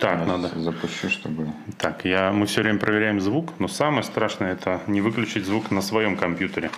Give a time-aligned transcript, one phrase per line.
[0.00, 0.48] Так, надо.
[0.58, 1.48] Запущу, чтобы...
[1.76, 5.82] Так, я, мы все время проверяем звук, но самое страшное это не выключить звук на
[5.82, 6.70] своем компьютере.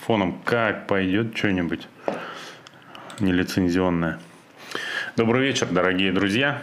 [0.00, 1.86] Фоном как пойдет что-нибудь
[3.20, 4.18] нелицензионное.
[5.16, 6.62] Добрый вечер, дорогие друзья.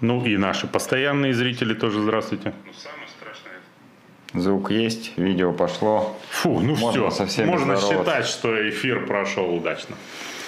[0.00, 2.54] Ну и наши постоянные зрители тоже здравствуйте.
[2.64, 6.18] Ну, самое страшное Звук есть, видео пошло.
[6.30, 9.96] Фу, ну Можно все, можно считать, что эфир прошел удачно.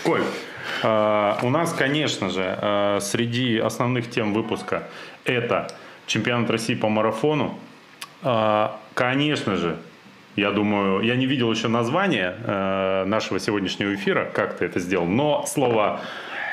[0.04, 0.22] Коль,
[0.82, 4.84] у нас, конечно же, э, среди основных тем выпуска
[5.24, 5.68] это
[6.06, 7.58] чемпионат России по марафону.
[8.22, 9.76] Э, конечно же,
[10.36, 12.34] я думаю, я не видел еще название
[13.06, 16.00] нашего сегодняшнего эфира, как ты это сделал, но слово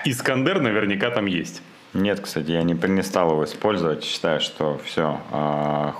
[0.05, 1.61] Искандер наверняка там есть.
[1.95, 4.03] Нет, кстати, я не, не стал его использовать.
[4.03, 5.17] Считаю, что все,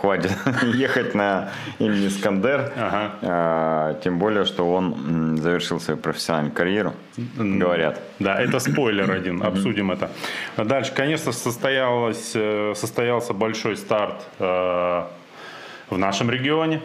[0.01, 0.31] хватит
[0.63, 2.73] ехать на имени Искандер.
[2.75, 3.11] Ага.
[3.21, 6.93] А, тем более, что он завершил свою профессиональную карьеру,
[7.37, 8.01] говорят.
[8.19, 10.11] Да, это спойлер один, обсудим это.
[10.57, 15.03] Дальше, конечно, состоялось, э, состоялся большой старт э,
[15.89, 16.81] в нашем регионе,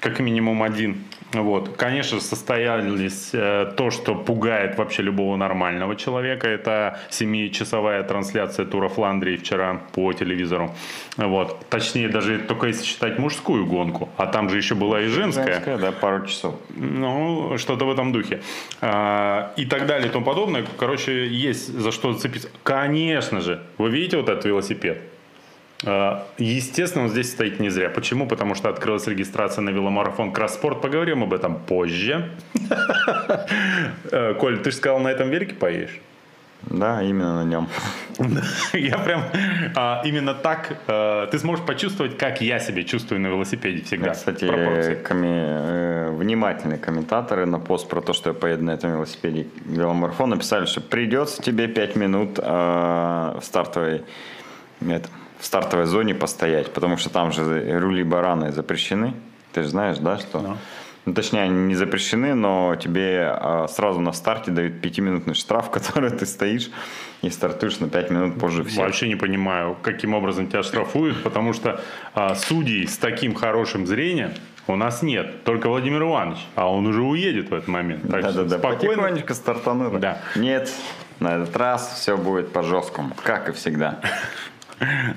[0.00, 1.04] как минимум один.
[1.32, 1.76] Вот.
[1.76, 6.48] Конечно, состоялись э, то, что пугает вообще любого нормального человека.
[6.48, 10.74] Это семичасовая трансляция Тура Фландрии вчера по телевизору.
[11.16, 11.64] Вот.
[11.70, 14.08] Точнее, даже только если считать мужскую гонку.
[14.16, 15.54] А там же еще была и женская.
[15.54, 16.54] Женская, да, пару часов.
[16.70, 18.40] Ну, что-то в этом духе.
[18.80, 20.64] А, И так далее и тому подобное.
[20.78, 22.48] Короче, есть за что зацепиться.
[22.62, 25.11] Конечно же, вы видите вот этот велосипед?
[25.84, 27.90] А, Естественно, он здесь стоит не зря.
[27.90, 28.26] Почему?
[28.26, 30.80] Потому что открылась регистрация на веломарафон Кросспорт.
[30.80, 32.30] Поговорим об этом позже.
[34.10, 36.00] Э, Коль, ты же сказал, на этом велике поедешь?
[36.62, 37.68] Да, именно на нем.
[38.72, 39.24] Я прям
[39.74, 44.10] а, именно так э, ты сможешь почувствовать, как я себя чувствую на велосипеде всегда.
[44.10, 49.48] Кстати, коми- э, внимательные комментаторы на пост про то, что я поеду на этом велосипеде
[49.64, 54.02] веломарафон, написали, что придется тебе 5 минут э, в стартовой
[54.80, 55.08] это,
[55.42, 59.14] в стартовой зоне постоять, потому что там же рули бараны запрещены.
[59.52, 60.38] Ты же знаешь, да, что?
[60.38, 60.56] Да.
[61.04, 66.10] Ну, точнее, они не запрещены, но тебе э, сразу на старте дают пятиминутный штраф, который
[66.10, 66.70] ты стоишь
[67.22, 68.84] и стартуешь на 5 минут позже всех.
[68.84, 71.80] Вообще не понимаю, каким образом тебя штрафуют, потому что
[72.14, 74.34] а, судей с таким хорошим зрением
[74.68, 75.42] у нас нет.
[75.42, 78.02] Только Владимир Иванович, а он уже уедет в этот момент.
[78.08, 79.02] Так что Да-да-да, спокойно.
[79.02, 79.98] потихонечку стартанули.
[79.98, 80.18] Да.
[80.36, 80.70] Нет,
[81.18, 84.00] на этот раз все будет по жесткому, как и всегда.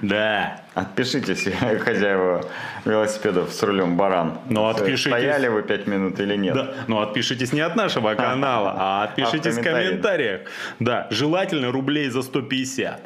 [0.01, 0.61] Да.
[0.73, 1.47] Отпишитесь,
[1.83, 2.45] хозяева
[2.83, 4.37] велосипедов с рулем баран.
[4.49, 5.11] Ну, отпишитесь.
[5.11, 6.53] Стояли вы 5 минут или нет?
[6.53, 10.41] Да, но отпишитесь не от нашего канала, а отпишитесь А в комментариях.
[10.79, 12.99] Да, желательно рублей за 150.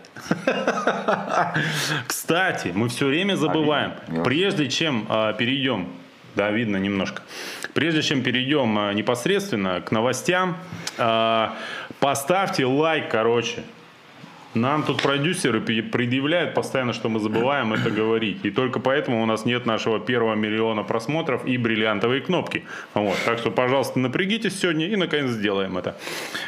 [2.07, 4.23] Кстати, мы все время забываем, видно.
[4.23, 5.89] прежде чем а, перейдем,
[6.35, 7.21] да, видно немножко,
[7.73, 10.57] прежде чем перейдем а, непосредственно к новостям,
[10.97, 11.55] а,
[11.99, 13.63] поставьте лайк, короче.
[14.55, 18.39] Нам тут продюсеры предъявляют постоянно, что мы забываем это говорить.
[18.43, 22.63] И только поэтому у нас нет нашего первого миллиона просмотров и бриллиантовые кнопки.
[22.95, 23.15] Вот.
[23.25, 25.95] Так что, пожалуйста, напрягитесь сегодня и, наконец, сделаем это.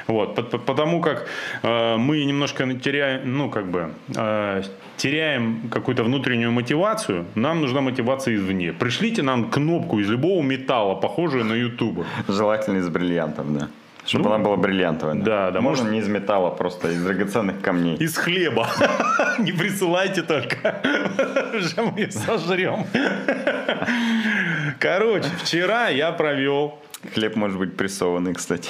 [0.07, 0.35] Вот.
[0.35, 1.27] Пот- пот- Потому как
[1.63, 4.63] э, мы немножко теряем, ну, как бы, э,
[4.97, 8.73] теряем какую-то внутреннюю мотивацию, нам нужна мотивация извне.
[8.73, 12.05] Пришлите нам кнопку из любого металла, похожую на YouTube.
[12.27, 13.67] Желательно из бриллиантов, да.
[14.05, 15.15] Чтобы Ну, она была бриллиантовая.
[15.15, 17.97] да, да, Можно может- не из металла, просто из драгоценных камней.
[17.97, 18.67] Из хлеба.
[19.39, 20.81] Не присылайте только.
[21.53, 22.85] Уже мы сожрем.
[24.79, 26.79] Короче, вчера я провел
[27.13, 28.69] Хлеб может быть прессованный, кстати.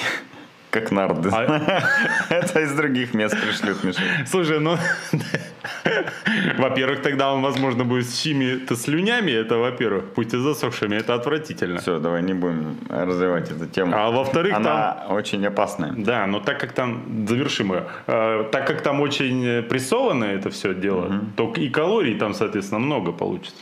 [0.72, 1.28] Как нарды.
[1.30, 1.82] А-
[2.30, 4.00] Это из других мест пришлют, Миша.
[4.26, 4.78] Слушай, ну,
[6.58, 11.78] во-первых, тогда он, возможно, будет с чьими-то слюнями, это во-первых, пусть и засохшими, это отвратительно.
[11.78, 13.92] Все, давай не будем развивать эту тему.
[13.94, 15.92] А во-вторых, там, Она очень опасная.
[15.92, 20.48] да, но так как там, завершим ее, Э, так как там очень э, прессовано это
[20.48, 23.60] все дело, то и калорий там, соответственно, много получится.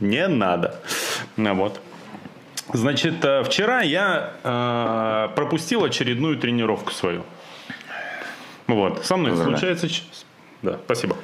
[0.00, 0.74] Не надо.
[1.36, 1.80] Ну, вот.
[2.72, 7.24] Значит, э, вчера я э, пропустил очередную тренировку свою.
[8.66, 9.04] Вот.
[9.04, 9.76] Со мной Поздравляю.
[9.76, 10.02] случается.
[10.62, 11.16] Да, спасибо.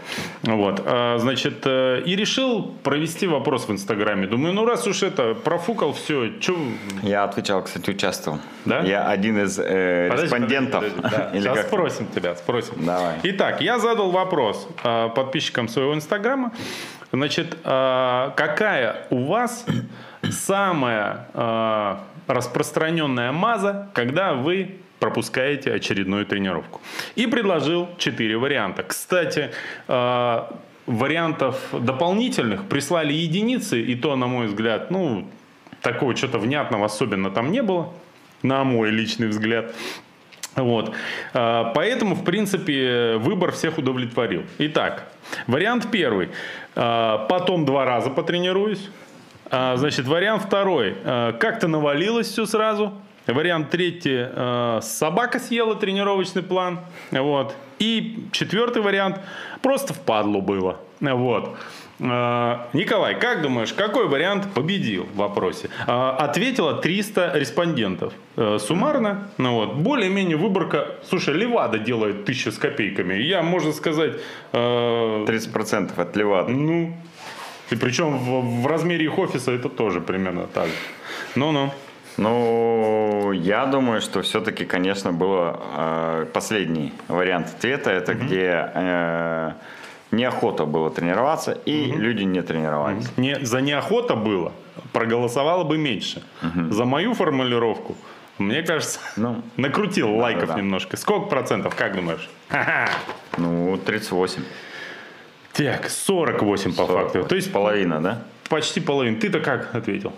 [0.44, 4.26] Вот, а, значит, и решил провести вопрос в Инстаграме.
[4.26, 6.56] Думаю, ну раз уж это профукал, все, что...
[7.02, 8.38] Я отвечал, кстати, участвовал.
[8.64, 8.80] Да?
[8.80, 10.84] Я один из э, респондентов.
[11.02, 11.30] Да.
[11.34, 11.66] Или Сейчас как?
[11.66, 12.86] спросим тебя, спросим.
[12.86, 13.16] Давай.
[13.24, 16.52] Итак, я задал вопрос э, подписчикам своего Инстаграма.
[17.12, 19.66] Значит, э, какая у вас
[20.32, 21.96] самая э,
[22.26, 26.80] распространенная маза, когда вы пропускаете очередную тренировку?
[27.14, 28.82] И предложил четыре варианта.
[28.82, 29.50] Кстати,
[29.88, 30.42] э,
[30.86, 35.28] вариантов дополнительных прислали единицы, и то, на мой взгляд, ну,
[35.82, 37.92] такого что-то внятного особенно там не было,
[38.42, 39.74] на мой личный взгляд.
[40.54, 40.94] Вот.
[41.34, 44.44] А, Поэтому, в принципе, выбор всех удовлетворил.
[44.58, 45.06] Итак,
[45.46, 46.30] вариант первый.
[46.74, 48.88] А, Потом два раза потренируюсь.
[49.50, 50.96] А, Значит, вариант второй.
[51.04, 52.92] А, Как-то навалилось все сразу.
[53.26, 54.18] Вариант третий.
[54.18, 56.80] а, Собака съела тренировочный план.
[57.10, 57.54] Вот.
[57.78, 59.20] И четвертый вариант.
[59.62, 60.78] Просто впадлу было.
[61.00, 61.56] Вот.
[61.98, 65.70] А, Николай, как думаешь, какой вариант победил в вопросе?
[65.86, 68.12] А, Ответило 300 респондентов.
[68.36, 70.96] Э, Суммарно, ну вот, более-менее выборка.
[71.08, 73.14] Слушай, Левада делает тысячу с копейками.
[73.14, 74.12] Я, можно сказать,
[74.52, 76.52] э, 30% от Левады.
[76.52, 76.94] ну,
[77.70, 80.68] и причем в, в размере их офиса это тоже примерно так.
[81.34, 81.70] Ну-ну.
[82.18, 89.52] Ну, я думаю, что все-таки, конечно, было э, последний вариант ответа, это где э,
[90.12, 93.06] неохота было тренироваться, и люди не тренировались.
[93.18, 94.52] Не, за неохота было,
[94.92, 96.22] проголосовало бы меньше.
[96.70, 97.96] За мою формулировку,
[98.38, 99.42] мне кажется, Ну.
[99.56, 100.54] накрутил лайков да.
[100.54, 100.96] немножко.
[100.96, 102.28] Сколько процентов, как думаешь?
[102.48, 102.88] Ха-ха.
[103.38, 104.42] Ну, 38.
[105.56, 107.24] Так, 48 по факту.
[107.24, 108.22] То есть половина, да?
[108.48, 109.18] почти половина.
[109.18, 110.12] Ты-то как ответил?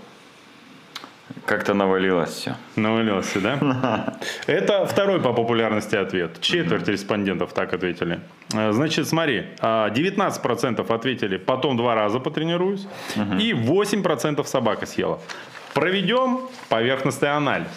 [1.44, 2.56] Как-то навалилось все.
[2.76, 4.18] Навалился, да?
[4.46, 6.40] Это второй по популярности ответ.
[6.40, 8.20] Четверть респондентов так ответили.
[8.54, 12.86] Э, Значит, смотри, а, 19% ответили «потом два раза потренируюсь»,
[13.40, 15.20] и 8% собака съела.
[15.74, 17.68] Проведем поверхностный анализ.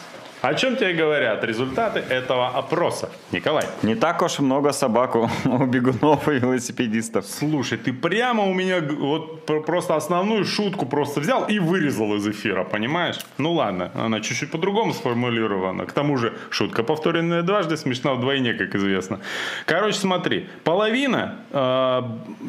[0.41, 3.09] О чем тебе говорят результаты этого опроса?
[3.31, 3.65] Николай.
[3.83, 7.25] Не так уж много собак у у бегунов и велосипедистов.
[7.25, 12.27] Слушай, ты прямо у меня вот пр- просто основную шутку просто взял и вырезал из
[12.27, 13.19] эфира, понимаешь?
[13.37, 15.85] Ну ладно, она чуть-чуть по-другому сформулирована.
[15.85, 19.19] К тому же шутка, повторенная дважды, смешна вдвойне, как известно.
[19.67, 22.01] Короче, смотри, половина э,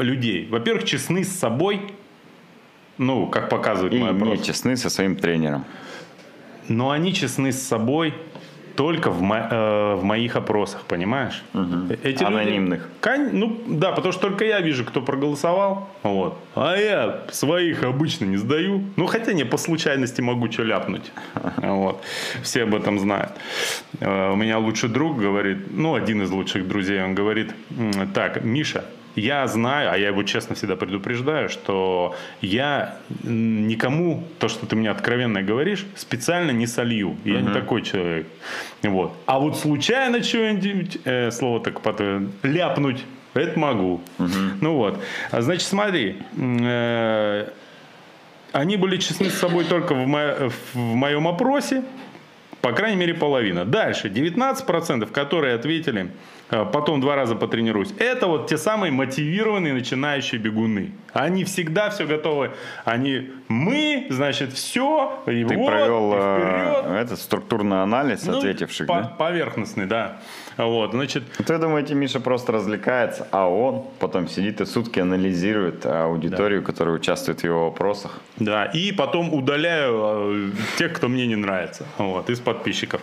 [0.02, 1.80] людей, во-первых, честны с собой,
[2.96, 4.38] ну, как показывает мой опрос.
[4.38, 5.64] не честны со своим тренером.
[6.68, 8.14] Но они честны с собой
[8.76, 11.42] только в, мо- э, в моих опросах, понимаешь?
[12.02, 12.88] Эти люди- Анонимных.
[13.02, 15.90] Кон- ну, да, потому что только я вижу, кто проголосовал.
[16.02, 16.38] Вот.
[16.54, 18.80] А я своих обычно не сдаю.
[18.96, 21.12] Ну, хотя не, по случайности могу что ляпнуть.
[21.56, 22.02] Вот.
[22.42, 23.32] Все об этом знают.
[24.00, 28.42] Э, У меня лучший друг говорит, ну, один из лучших друзей, он говорит, «М, так,
[28.44, 34.76] Миша, я знаю, а я его честно всегда предупреждаю, что я никому то, что ты
[34.76, 37.16] мне откровенно говоришь, специально не солью.
[37.24, 38.26] Я не такой человек.
[38.82, 39.12] Вот.
[39.26, 43.04] А вот случайно что-нибудь, э, слово так потом, ляпнуть,
[43.34, 44.00] это могу.
[44.60, 45.02] Ну вот.
[45.30, 46.16] А, Значит, смотри.
[46.38, 47.48] э,
[48.52, 51.82] они были честны с собой только в, мо- в моем опросе.
[52.60, 53.64] По крайней мере, половина.
[53.64, 54.08] Дальше.
[54.08, 56.08] 19%, которые ответили, э,
[56.52, 57.92] потом два раза потренируюсь.
[57.98, 60.92] Это вот те самые мотивированные начинающие бегуны.
[61.12, 62.50] Они всегда все готовы.
[62.84, 65.22] Они, мы, значит, все.
[65.26, 67.00] И Ты вот, провел и э, вперед.
[67.00, 69.14] этот структурный анализ Ну, ответивших, по- да?
[69.18, 70.18] Поверхностный, да.
[70.58, 76.62] Вот, значит, Вы думаете, Миша просто развлекается, а он потом сидит и сутки анализирует аудиторию,
[76.62, 78.20] которая участвует в его вопросах?
[78.36, 83.00] Да, и потом удаляю э, тех, кто мне не нравится, вот, из подписчиков.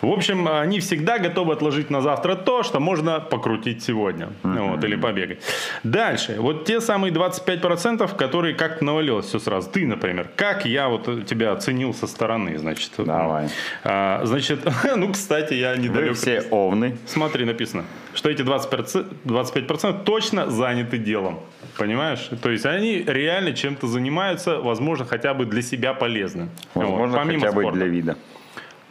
[0.00, 2.91] В общем, они всегда готовы отложить на завтра то, что можно
[3.30, 5.38] покрутить сегодня, вот, или побегать.
[5.82, 9.70] Дальше, вот те самые 25%, которые как-то навалилось все сразу.
[9.70, 12.92] Ты, например, как я вот тебя оценил со стороны, значит.
[12.98, 13.48] Давай.
[13.84, 14.60] А, значит,
[14.96, 16.16] ну, кстати, я Вы недалек.
[16.16, 16.96] все овны.
[17.06, 17.84] Смотри, написано,
[18.14, 21.40] что эти 20%, 25% точно заняты делом.
[21.78, 22.28] Понимаешь?
[22.42, 26.50] То есть они реально чем-то занимаются, возможно, хотя бы для себя полезным.
[26.74, 27.78] Возможно, Вот, помимо хотя бы спорта.
[27.78, 28.16] для вида.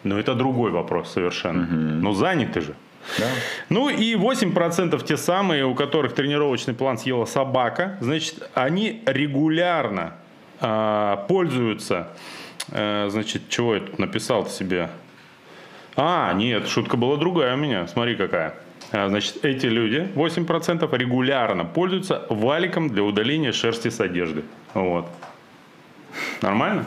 [0.04, 1.66] Но это другой вопрос совершенно.
[1.68, 2.74] Но заняты же.
[3.18, 3.28] Да.
[3.70, 10.14] Ну и 8% те самые, у которых тренировочный план съела собака, значит, они регулярно
[10.60, 12.10] а, пользуются,
[12.72, 14.90] э, значит, чего я тут написал себе?
[15.96, 18.56] А, нет, шутка была другая у меня, смотри какая.
[18.92, 24.44] А, Значит, эти люди, 8%, регулярно пользуются валиком для удаления шерсти с одежды.
[24.74, 25.08] Вот.
[26.42, 26.86] Нормально?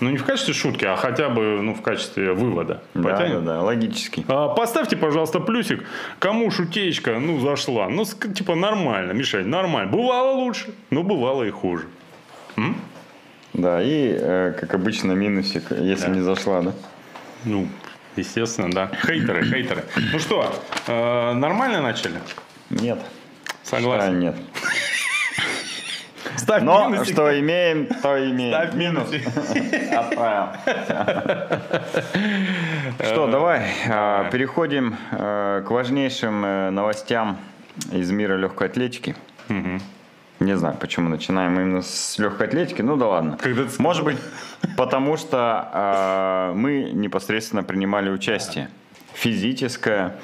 [0.00, 2.82] Ну, не в качестве шутки, а хотя бы ну, в качестве вывода.
[2.94, 4.24] Да, да, да, логически.
[4.28, 5.84] А, Поставьте, пожалуйста, плюсик,
[6.18, 7.88] кому шутеечка, ну, зашла.
[7.88, 9.90] Ну, типа, нормально, Мишань, нормально.
[9.92, 11.86] Бывало лучше, но бывало и хуже.
[13.52, 16.72] Да, и, э, как обычно, минусик, если не зашла, да?
[17.44, 17.68] Ну,
[18.16, 18.90] естественно, да.
[19.06, 19.84] Хейтеры, хейтеры.
[20.12, 20.52] Ну что,
[20.88, 22.18] э, нормально начали?
[22.70, 22.98] Нет.
[23.62, 24.08] Согласен.
[24.08, 24.36] А, нет.
[26.36, 27.12] Ставь Но минусик.
[27.12, 28.54] что имеем, то имеем.
[28.54, 29.26] Ставь минусик.
[29.92, 30.48] Отправил.
[33.00, 37.38] Что, давай а, переходим э, к важнейшим э, новостям
[37.92, 39.16] из мира легкой атлетики.
[40.40, 42.82] Не знаю, почему начинаем именно с легкой атлетики.
[42.82, 43.38] Ну да ладно.
[43.40, 43.70] Когда ты.
[43.82, 44.18] Может быть,
[44.76, 48.68] потому что а, мы непосредственно принимали участие
[49.14, 50.16] физическая,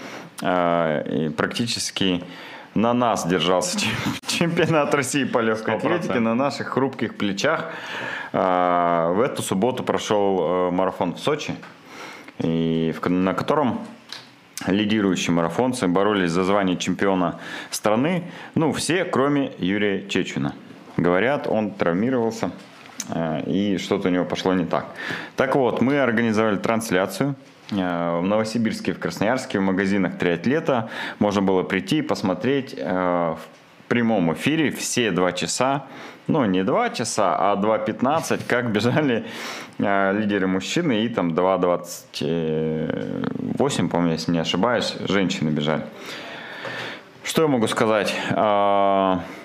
[0.43, 2.23] э, и практически
[2.75, 3.79] на нас держался
[4.27, 5.77] чемпионат России по легкой 100%.
[5.77, 7.71] атлетике, на наших хрупких плечах.
[8.33, 11.55] Э, в эту субботу прошел марафон в Сочи,
[12.39, 13.81] и на котором
[14.67, 17.39] лидирующие марафонцы боролись за звание чемпиона
[17.71, 18.25] страны.
[18.55, 20.55] Ну, все, кроме Юрия Чечуна.
[20.97, 22.50] Говорят, он травмировался
[23.09, 24.87] э, и что-то у него пошло не так.
[25.37, 30.91] Так вот, мы организовали трансляцию э, в Новосибирске, в Красноярске, в магазинах триатлета.
[31.19, 33.41] Можно было прийти и посмотреть э, в
[33.89, 35.85] прямом эфире все два часа,
[36.27, 39.25] ну не два часа, а 2.15, как бежали
[39.79, 45.83] лидеры мужчины и там 2.28, помню, если не ошибаюсь, женщины бежали.
[47.25, 48.15] Что я могу сказать?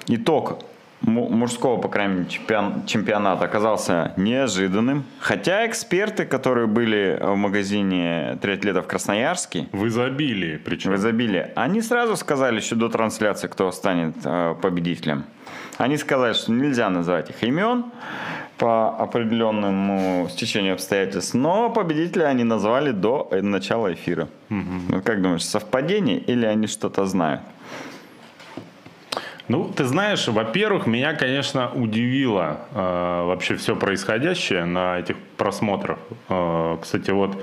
[0.08, 0.60] Итог
[1.02, 5.04] мужского, по крайней мере, чемпион, чемпионата оказался неожиданным.
[5.20, 9.68] Хотя эксперты, которые были в магазине триатлетов в Красноярске...
[9.72, 10.92] В изобилии причем.
[10.92, 11.52] В изобилии.
[11.56, 15.26] Они сразу сказали еще до трансляции, кто станет э, победителем.
[15.78, 17.86] Они сказали, что нельзя называть их имен
[18.58, 24.30] по определенному стечению обстоятельств, но победителя они назвали до начала эфира.
[24.50, 25.02] Угу.
[25.04, 27.42] Как думаешь, совпадение или они что-то знают?
[29.48, 36.00] Ну, ты знаешь, во-первых, меня, конечно, удивило э, вообще все происходящее на этих просмотрах.
[36.30, 37.40] Э, кстати, вот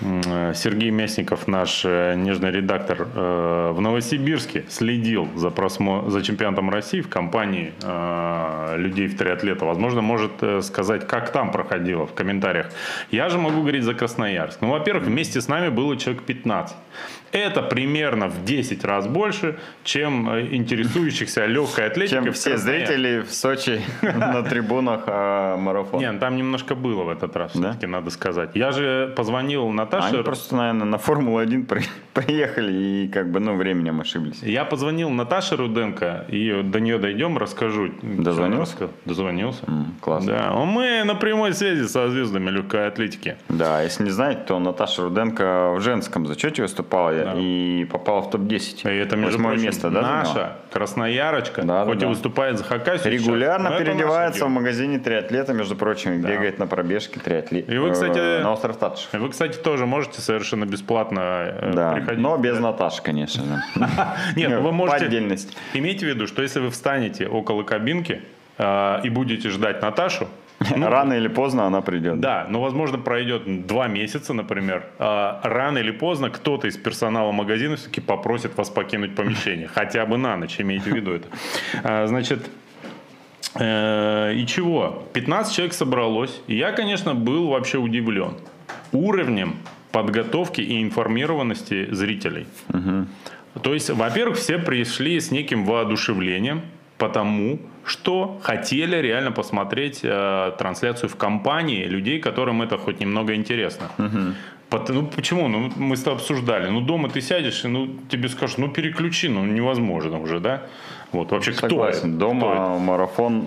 [0.00, 6.10] э, Сергей Мясников, наш э, нежный редактор, э, в Новосибирске следил за, просмо...
[6.10, 7.72] за чемпионатом России в компании
[8.76, 9.64] людей в триатлета.
[9.64, 12.66] Возможно, может сказать, как там проходило в комментариях.
[13.12, 14.60] Я же могу говорить за Красноярск.
[14.60, 16.76] Ну, во-первых, вместе с нами было человек 15.
[17.32, 22.24] Это примерно в 10 раз больше, чем э, интересующихся легкой атлетикой.
[22.24, 26.00] Чем все зрители в Сочи на трибунах а, марафона.
[26.00, 28.50] Нет, там немножко было в этот раз, все-таки надо сказать.
[28.54, 30.14] Я же позвонил Наташе.
[30.14, 34.42] Они просто, наверное, на Формулу-1 приехали и как бы, ну, временем ошиблись.
[34.42, 37.90] Я позвонил Наташе Руденко, и до нее дойдем, расскажу.
[38.02, 38.88] Дозвонился?
[39.04, 39.64] Дозвонился.
[40.00, 40.32] классно.
[40.32, 43.36] Да, мы на прямой связи со звездами легкой атлетики.
[43.48, 47.34] Да, если не знаете, то Наташа Руденко в женском зачете выступала да.
[47.36, 48.92] и попала в топ-10.
[48.92, 50.56] И это, между прочим, место, да, наша заняла?
[50.72, 53.12] красноярочка, да, хоть да, и выступает за Хакасию.
[53.12, 56.28] Регулярно сейчас, переодевается в магазине триатлета, между прочим, да.
[56.28, 57.68] бегает на пробежке триатлет.
[57.68, 59.08] И вы, кстати, э, на остров Татш.
[59.12, 62.20] Вы, кстати, тоже можете совершенно бесплатно э, да, приходить.
[62.20, 63.62] но без Наташи, конечно же.
[64.36, 65.06] Нет, вы можете...
[65.06, 65.54] отдельности.
[65.74, 68.22] Имейте в виду, что если вы встанете около кабинки
[68.58, 70.28] э, и будете ждать Наташу,
[70.76, 72.20] ну, рано или поздно она придет.
[72.20, 74.86] Да, но возможно пройдет два месяца, например.
[74.98, 79.68] А рано или поздно кто-то из персонала магазина все-таки попросит вас покинуть помещение.
[79.74, 81.28] Хотя бы на ночь, имейте в виду это.
[81.84, 82.48] А, значит,
[83.54, 85.04] э, и чего?
[85.12, 86.40] 15 человек собралось.
[86.48, 88.34] И я, конечно, был вообще удивлен
[88.92, 89.56] уровнем
[89.92, 92.46] подготовки и информированности зрителей.
[92.72, 93.06] Угу.
[93.62, 96.62] То есть, во-первых, все пришли с неким воодушевлением,
[96.98, 103.90] потому что хотели реально посмотреть э, трансляцию в компании людей, которым это хоть немного интересно.
[103.98, 104.84] Угу.
[104.92, 105.48] ну почему?
[105.48, 106.68] Ну мы с тобой обсуждали.
[106.68, 110.62] Ну дома ты сядешь и ну тебе скажут, ну переключи, ну невозможно уже, да?
[111.12, 112.16] Вот вообще Согласен.
[112.16, 112.26] кто?
[112.26, 113.44] Дома кто марафон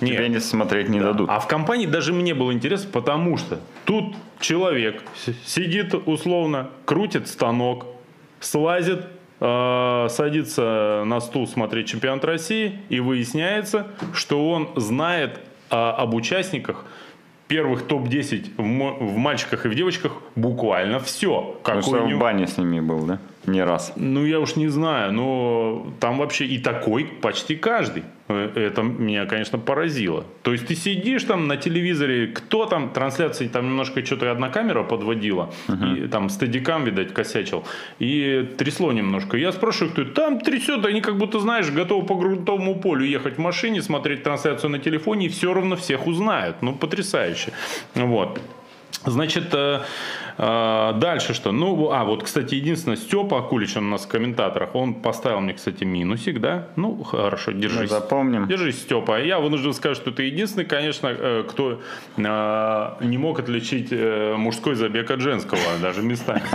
[0.00, 0.16] Нет.
[0.16, 1.12] тебе не смотреть не да.
[1.12, 1.30] дадут.
[1.30, 5.02] А в компании даже мне было интересно, потому что тут человек
[5.46, 7.86] сидит условно, крутит станок,
[8.40, 9.06] слазит
[9.40, 15.40] садится на стул смотреть чемпионат России, и выясняется, что он знает
[15.70, 16.84] об участниках
[17.46, 21.58] первых топ-10 в, мальчиках и в девочках буквально все.
[21.62, 23.18] Как что в бане с ними был, да?
[23.46, 23.92] Не раз.
[23.96, 28.04] Ну, я уж не знаю, но там вообще и такой почти каждый.
[28.28, 30.24] Э, это меня, конечно, поразило.
[30.42, 34.82] То есть ты сидишь там на телевизоре, кто там, трансляции там немножко что-то одна камера
[34.82, 36.04] подводила, uh-huh.
[36.04, 37.64] и там стадикам, видать, косячил,
[37.98, 39.36] и трясло немножко.
[39.36, 43.40] Я спрашиваю, кто там трясет, они как будто, знаешь, готовы по грунтовому полю ехать в
[43.40, 46.56] машине, смотреть трансляцию на телефоне, и все равно всех узнают.
[46.60, 47.52] Ну, потрясающе.
[47.94, 48.40] Вот.
[49.04, 49.54] Значит,
[50.38, 51.52] э, э, дальше что?
[51.52, 55.54] Ну, а, вот, кстати, единственное, Степа Акулич, он у нас в комментаторах, он поставил мне,
[55.54, 56.68] кстати, минусик, да?
[56.76, 57.80] Ну, хорошо, держись.
[57.80, 58.46] Мы запомним.
[58.46, 59.20] Держись, Степа.
[59.20, 61.80] Я вынужден сказать, что ты единственный, конечно, э, кто
[62.16, 66.42] не мог отличить мужской забег от женского, даже местами.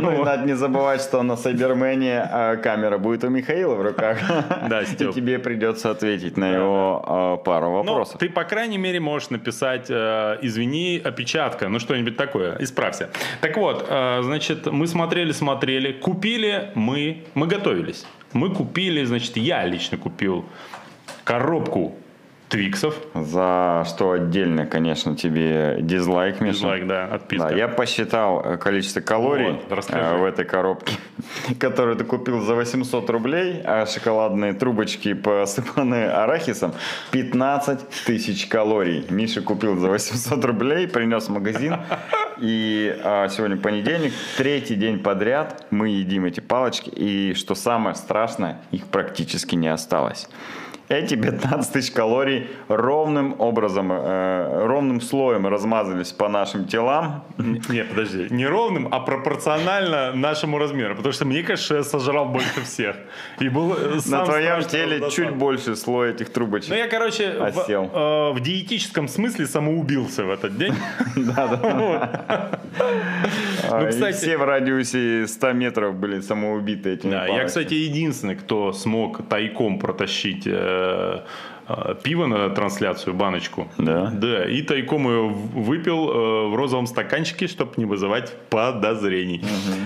[0.00, 4.18] Ну, надо не забывать, что на Сайбермене камера будет у Михаила в руках.
[4.68, 5.10] Да, Степ.
[5.10, 8.18] И тебе придется ответить на его пару ну, вопросов.
[8.18, 13.10] Ты, по крайней мере, можешь написать извини извини, опечатка, ну что-нибудь такое, исправься.
[13.40, 18.06] Так вот, э, значит, мы смотрели, смотрели, купили мы, мы готовились.
[18.32, 20.44] Мы купили, значит, я лично купил
[21.24, 21.94] коробку
[22.48, 22.94] Твиксов.
[23.14, 26.54] За что отдельно, конечно, тебе дизлайк, Миша.
[26.54, 27.48] Дизлайк, да, отписка.
[27.48, 30.14] Да, я посчитал э, количество калорий Вот, расскажи.
[30.14, 30.94] э, в этой коробке,
[31.58, 36.72] которую ты купил за 800 рублей, а шоколадные трубочки посыпаны арахисом
[37.10, 39.04] 15 тысяч калорий.
[39.10, 41.76] Миша купил за 800 рублей, принес в магазин.
[42.40, 46.88] И а, сегодня понедельник, третий день подряд мы едим эти палочки.
[46.88, 50.28] И что самое страшное, их практически не осталось.
[50.88, 57.24] Эти 15 тысяч калорий ровным образом, э, ровным слоем размазались по нашим телам.
[57.36, 60.96] Не, подожди, не ровным, а пропорционально нашему размеру.
[60.96, 62.96] Потому что мне кажется, что я сожрал больше всех.
[63.38, 65.12] И был э, На твоем теле раздосад.
[65.12, 66.70] чуть больше слой этих трубочек.
[66.70, 67.90] Ну, я, короче, в, Осел.
[67.92, 70.74] э, в диетическом смысле самоубился в этот день.
[71.36, 72.58] А,
[73.70, 78.36] Ну, и кстати- все в радиусе 100 метров были самоубиты этими Да, я, кстати, единственный,
[78.36, 81.20] кто смог тайком протащить э,
[81.68, 83.68] э, пиво на трансляцию, баночку.
[83.78, 84.10] Да?
[84.14, 89.42] Да, и тайком ее выпил э, в розовом стаканчике, чтобы не вызывать подозрений.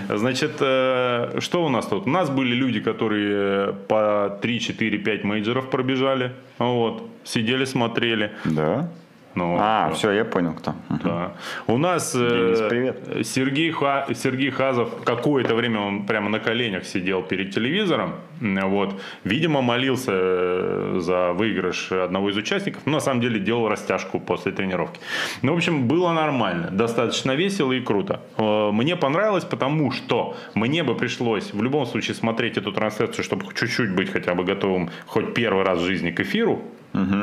[0.09, 2.07] Значит, э, что у нас тут?
[2.07, 6.31] У нас были люди, которые по 3, 4, 5 мейджеров пробежали.
[6.59, 7.03] Вот.
[7.23, 8.31] Сидели, смотрели.
[8.45, 8.89] Да?
[9.35, 9.97] Ну, А, вот.
[9.97, 10.73] все, я понял, кто.
[11.03, 11.31] Да.
[11.67, 13.25] У нас э, Денис, привет.
[13.27, 18.13] Сергей, Ха- Сергей Хазов какое-то время он прямо на коленях сидел перед телевизором.
[18.41, 19.01] Вот.
[19.23, 22.83] Видимо, молился э, за выигрыш одного из участников.
[22.85, 24.99] Но на самом деле делал растяжку после тренировки.
[25.41, 26.69] Ну, в общем, было нормально.
[26.71, 28.19] Достаточно весело и круто.
[28.37, 33.45] Э, Мне понравилось, потому что мне бы пришлось в любом случае смотреть эту трансляцию, чтобы
[33.55, 36.61] чуть-чуть быть хотя бы готовым хоть первый раз в жизни к эфиру.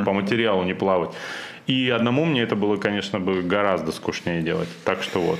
[0.04, 1.10] По материалу не плавать.
[1.66, 4.68] И одному мне это было, конечно, бы гораздо скучнее делать.
[4.84, 5.38] Так что вот.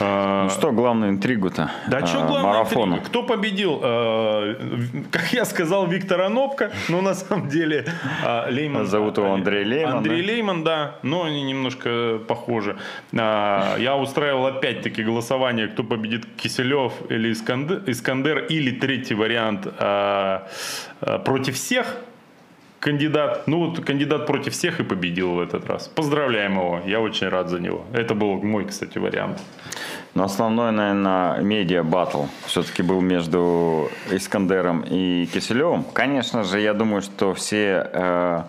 [0.00, 1.70] А, Ну что, главную интригу-то?
[1.88, 2.94] да а, что главное, марафона.
[2.94, 3.06] интрига?
[3.08, 3.80] кто победил?
[3.82, 4.54] А,
[5.10, 7.84] Как я сказал, Виктор Анопка, но на самом деле
[8.24, 8.86] а, Лейман...
[8.86, 10.32] Зовут его Андрей Лейман, Андрей да?
[10.32, 12.76] Лейман, да, но они немножко похожи.
[13.12, 19.66] Я устраивал опять-таки голосование, кто победит, Киселев или Искандер, Искандер или третий вариант
[21.24, 21.96] против всех
[22.86, 23.48] кандидат.
[23.48, 25.88] Ну вот кандидат против всех и победил в этот раз.
[25.88, 27.84] Поздравляем его, я очень рад за него.
[27.92, 29.42] Это был мой, кстати, вариант.
[30.14, 35.84] Но основной, наверное, медиа батл все-таки был между Искандером и Киселевым.
[35.92, 38.42] Конечно же, я думаю, что все, э,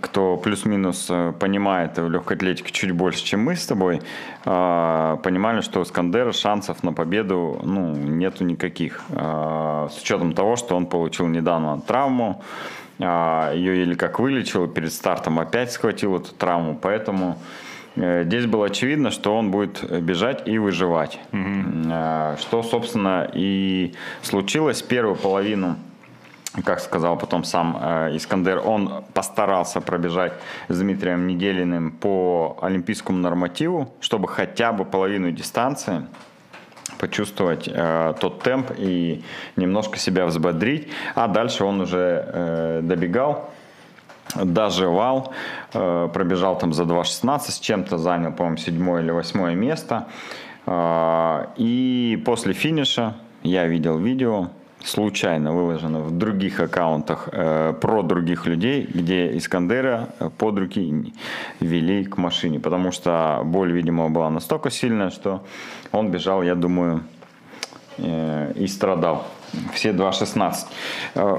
[0.00, 4.00] кто плюс-минус э, понимает в легкой атлетике чуть больше, чем мы с тобой,
[4.44, 9.02] э, понимали, что у Искандера шансов на победу ну, нету никаких.
[9.10, 12.42] Э, с учетом того, что он получил недавно травму,
[12.98, 17.38] а, ее еле как вылечил, перед стартом опять схватил эту травму, поэтому
[17.94, 21.18] э, здесь было очевидно, что он будет бежать и выживать.
[21.32, 25.76] Э, Что, собственно, и случилось первую половину
[26.64, 30.32] как сказал потом сам э, Искандер, он постарался пробежать
[30.68, 36.06] с Дмитрием Неделиным по олимпийскому нормативу, чтобы хотя бы половину дистанции
[36.98, 39.22] почувствовать э, тот темп и
[39.56, 40.88] немножко себя взбодрить.
[41.14, 43.50] А дальше он уже э, добегал,
[44.34, 45.32] доживал,
[45.72, 50.06] э, пробежал там за 2.16, с чем-то занял, по-моему, седьмое или восьмое место.
[50.66, 54.48] Э, и после финиша я видел видео,
[54.84, 61.12] случайно выложено в других аккаунтах э, про других людей, где Искандера э, под руки
[61.60, 65.44] вели к машине, потому что боль, видимо, была настолько сильная, что
[65.92, 67.02] он бежал, я думаю,
[67.98, 69.26] э, и страдал.
[69.72, 70.54] Все 2.16.
[71.14, 71.38] Э,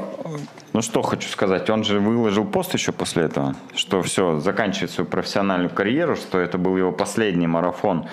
[0.73, 5.10] Ну что хочу сказать, он же выложил пост еще после этого, что все, заканчивает свою
[5.10, 8.06] профессиональную карьеру, что это был его последний марафон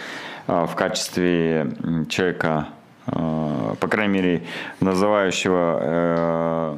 [0.46, 1.72] э, в качестве
[2.08, 2.68] человека,
[3.06, 4.42] по крайней мере,
[4.80, 6.76] называющего э,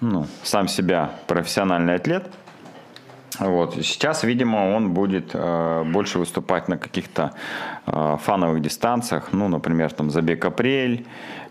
[0.00, 2.30] ну, сам себя профессиональный атлет.
[3.38, 3.74] Вот.
[3.74, 7.32] Сейчас, видимо, он будет э, больше выступать на каких-то
[7.86, 11.06] э, фановых дистанциях, ну, например, там забег апрель,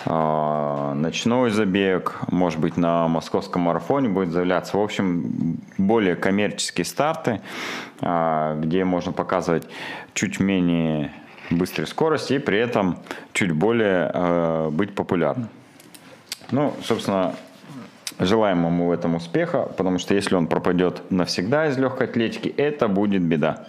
[0.05, 4.77] э, ночной забег, может быть, на московском марафоне будет заявляться.
[4.77, 7.41] В общем, более коммерческие старты,
[8.01, 9.67] э, где можно показывать
[10.15, 11.11] чуть менее
[11.49, 12.99] быстрой скорости и при этом
[13.33, 15.49] чуть более э, быть популярным.
[16.51, 17.35] Ну, собственно,
[18.19, 22.87] Желаем ему в этом успеха, потому что если он пропадет навсегда из легкой атлетики, это
[22.87, 23.67] будет беда.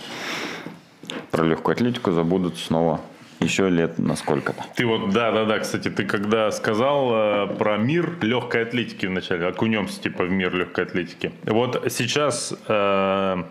[1.33, 3.01] Про легкую атлетику забудут снова
[3.41, 4.65] еще лет на сколько-то.
[4.77, 9.47] Ты вот, да, да, да, кстати, ты когда сказал э, про мир легкой атлетики вначале,
[9.47, 11.33] окунемся типа в мир легкой атлетики.
[11.45, 13.43] Вот сейчас, э,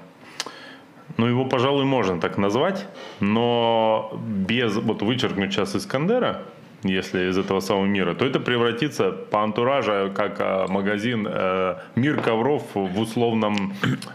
[1.17, 2.88] ну его, пожалуй, можно так назвать,
[3.19, 6.43] но без, вот вычеркнуть сейчас Искандера,
[6.84, 12.21] если из этого самого мира, то это превратится по антуражу как а, магазин э, «Мир
[12.21, 13.73] ковров» в условном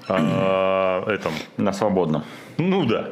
[0.09, 1.33] э, этом.
[1.57, 2.23] На свободном.
[2.59, 3.09] Ну да.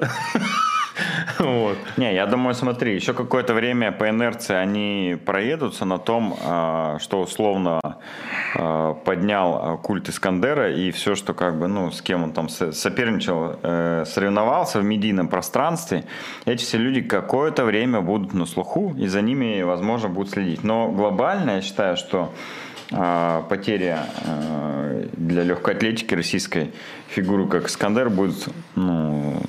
[1.39, 1.79] Вот.
[1.97, 7.21] Не, я думаю, смотри, еще какое-то время по инерции они проедутся на том, а, что
[7.21, 7.81] условно
[8.55, 13.57] а, поднял культ Искандера и все, что как бы, ну, с кем он там соперничал,
[13.63, 16.05] э, соревновался в медийном пространстве,
[16.45, 20.65] эти все люди какое-то время будут на слуху, и за ними, возможно, будут следить.
[20.65, 22.33] Но глобально я считаю, что
[22.93, 24.07] а, потеря
[25.13, 26.73] для легкой атлетики российской
[27.09, 29.43] фигуры, как Искандер, будет ну,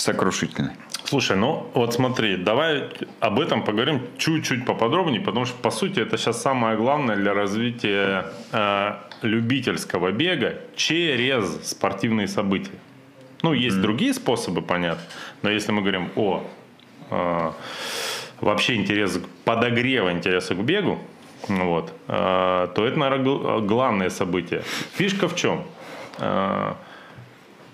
[0.00, 0.72] сокрушительной.
[1.04, 2.84] Слушай, ну вот смотри, давай
[3.20, 8.26] об этом поговорим чуть-чуть поподробнее, потому что по сути это сейчас самое главное для развития
[8.52, 12.78] э, любительского бега через спортивные события.
[13.42, 13.80] Ну, есть mm-hmm.
[13.80, 15.02] другие способы, понятно,
[15.42, 16.42] но если мы говорим о
[17.10, 17.50] э,
[18.40, 20.98] вообще интерес, подогрева интереса к бегу,
[21.48, 24.62] вот, э, то это, наверное, главное событие.
[24.94, 25.64] Фишка в чем?
[26.18, 26.74] Э,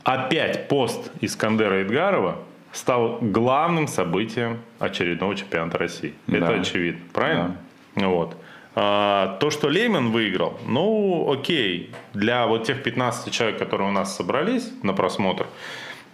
[0.06, 2.38] опять пост Искандера Эдгарова
[2.72, 6.14] стал главным событием очередного чемпионата России.
[6.28, 6.36] Да.
[6.36, 7.56] Это очевидно, правильно?
[7.96, 8.08] Да.
[8.08, 8.36] Вот.
[8.76, 14.16] А, то, что Лейман выиграл, ну, окей, для вот тех 15 человек, которые у нас
[14.16, 15.46] собрались на просмотр,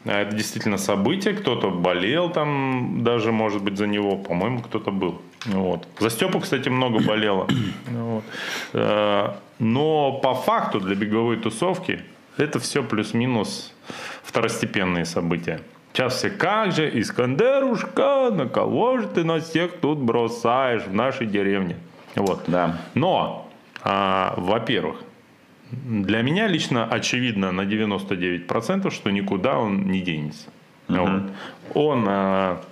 [0.04, 5.20] это действительно событие, кто-то болел там, даже, может быть, за него, по-моему, кто-то был.
[5.44, 5.86] Вот.
[5.98, 7.46] За Степу, кстати, много болело.
[7.90, 8.24] Вот.
[8.72, 12.00] А, но по факту для беговой тусовки
[12.36, 13.72] это все плюс-минус
[14.22, 15.60] второстепенные события.
[15.92, 21.26] Сейчас все, как же, Искандерушка, на кого же ты нас всех тут бросаешь в нашей
[21.26, 21.76] деревне?
[22.14, 22.44] Вот.
[22.46, 22.78] Да.
[22.94, 23.50] Но,
[23.82, 25.02] а, во-первых,
[25.70, 30.48] для меня лично очевидно на 99%, что никуда он не денется.
[30.88, 30.98] Угу.
[30.98, 31.22] Вот.
[31.74, 32.62] Он, а,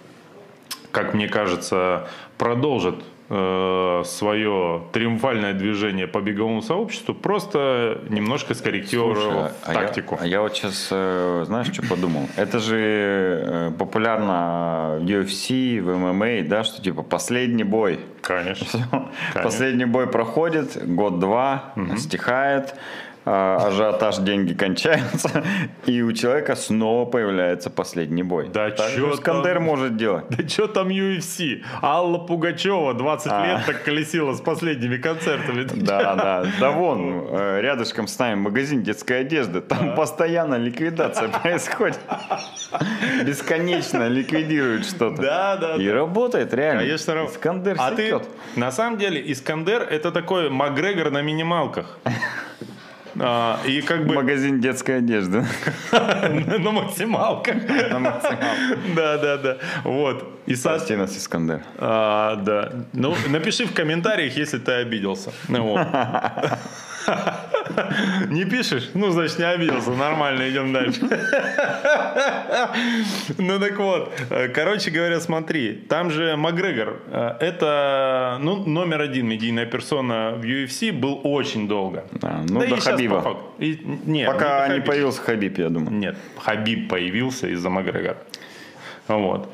[0.91, 2.97] как мне кажется, продолжит
[3.31, 10.19] э, свое триумфальное движение по беговому сообществу, просто немножко скорректировав Слушай, тактику.
[10.21, 12.29] А я, а я вот сейчас, э, знаешь, что подумал?
[12.37, 18.01] Это же э, популярно в UFC, в ММА, да, что типа последний бой.
[18.21, 18.67] Конечно.
[19.33, 19.43] Конечно.
[19.43, 21.97] Последний бой проходит, год-два, угу.
[21.97, 22.79] стихает а,
[23.25, 25.45] ажиотаж, деньги кончаются,
[25.87, 28.49] и у человека снова появляется последний бой.
[28.49, 29.65] Да что Скандер там...
[29.65, 30.25] может делать?
[30.31, 31.63] Да что там UFC?
[31.83, 33.47] Алла Пугачева 20 а.
[33.47, 35.61] лет так колесила с последними концертами.
[35.81, 36.47] Да, да.
[36.61, 39.61] Да вон, э, рядышком с нами магазин детской одежды.
[39.61, 41.99] Там постоянно ликвидация происходит.
[43.25, 45.23] Бесконечно ликвидируют что-то.
[45.23, 45.75] Да, да.
[45.77, 46.83] И работает реально.
[46.83, 48.21] Конечно, Искандер А ты,
[48.57, 51.99] на самом деле, Искандер это такой Макгрегор на минималках.
[53.23, 54.15] А, и как бы...
[54.15, 55.45] Магазин детской одежды.
[55.93, 57.55] На максималках.
[57.91, 58.79] На максималках.
[58.97, 59.57] Да, да, да.
[59.85, 60.41] Вот.
[60.47, 61.63] И Прости нас, Искандер.
[61.77, 62.73] А, да.
[62.95, 65.33] Ну, напиши в комментариях, если ты обиделся.
[65.49, 65.87] Ну, вот.
[68.29, 68.91] Не пишешь?
[68.95, 69.91] Ну, значит, не обиделся.
[69.91, 71.01] Нормально, идем дальше.
[73.39, 74.13] Ну, так вот.
[74.55, 75.73] Короче говоря, смотри.
[75.89, 77.01] Там же Макгрегор.
[77.07, 82.05] Э, это ну, номер один медийная персона в UFC был очень долго.
[82.13, 83.21] Да, ну, да до Хабиба.
[83.23, 85.93] По и, нет, Пока не, не появился Хабиб, я думаю.
[85.93, 88.17] Нет, Хабиб появился из-за Макгрегора.
[89.09, 89.49] Вот.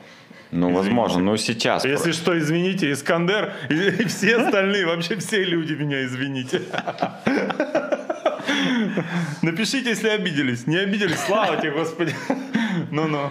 [0.57, 0.89] Ну, извините.
[0.89, 1.85] возможно, но сейчас.
[1.85, 6.63] Если что, извините, Искандер и все остальные, вообще все люди меня извините.
[9.43, 10.67] Напишите, если обиделись.
[10.67, 12.15] Не обиделись, слава тебе, Господи.
[12.91, 13.31] Ну-ну.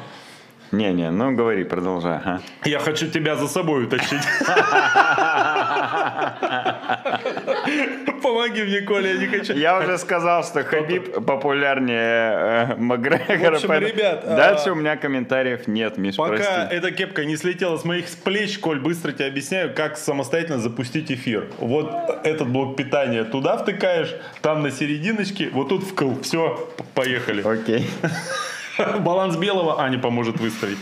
[0.76, 2.18] Не-не, ну говори, продолжай.
[2.18, 2.42] Ага.
[2.66, 4.22] Я хочу тебя за собой утащить.
[8.22, 9.54] Помоги мне, Коля, я не хочу.
[9.54, 13.52] Я уже сказал, что Хабиб популярнее э, Макгрегора.
[13.52, 14.26] В общем, ребят...
[14.26, 14.72] Дальше а...
[14.74, 19.12] у меня комментариев нет, Миш, Пока эта кепка не слетела с моих плеч, Коль, быстро
[19.12, 21.48] тебе объясняю, как самостоятельно запустить эфир.
[21.60, 21.92] Вот
[22.24, 26.16] этот блок питания туда втыкаешь, там на серединочке, вот тут вкл.
[26.22, 27.48] Все, поехали.
[27.48, 27.88] Окей.
[29.00, 30.78] Баланс белого Аня поможет выставить.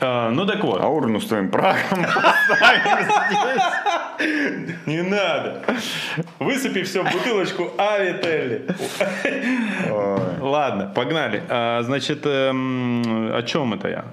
[0.00, 0.80] А, ну так вот.
[0.80, 2.04] А урну с твоим прахом
[4.86, 5.62] Не надо.
[6.38, 8.66] Высыпи все в бутылочку Авителли.
[10.40, 11.42] Ладно, погнали.
[11.48, 14.04] А, значит, эм, о чем это я?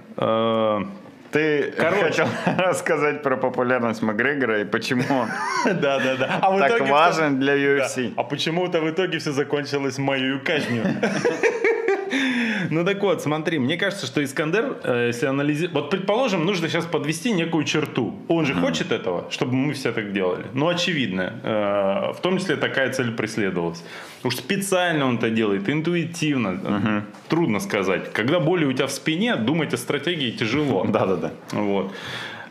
[1.32, 2.04] Ты Короче.
[2.04, 5.30] хотел рассказать про популярность Макгрегора и почему он
[5.66, 6.40] да, да, да.
[6.42, 8.13] А так важен для UFC.
[8.16, 10.84] А почему-то в итоге все закончилось моей казнью.
[12.70, 15.74] Ну так вот, смотри, мне кажется, что Искандер, э, если анализировать...
[15.74, 18.16] Вот, предположим, нужно сейчас подвести некую черту.
[18.28, 20.46] Он же хочет этого, чтобы мы все так делали.
[20.54, 21.34] Ну, очевидно.
[21.44, 23.84] Э, в том числе такая цель преследовалась.
[24.24, 27.04] Уж специально он это делает, интуитивно.
[27.30, 28.14] Трудно сказать.
[28.14, 30.86] Когда боли у тебя в спине, думать о стратегии тяжело.
[30.90, 31.32] Да-да-да.
[31.52, 31.94] Вот.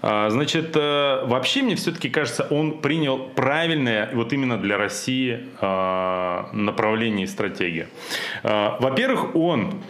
[0.02, 6.48] А, значит, э, вообще мне все-таки кажется, он принял правильное вот именно для России а,
[6.52, 7.86] направление и стратегию.
[8.42, 9.82] А, во-первых, он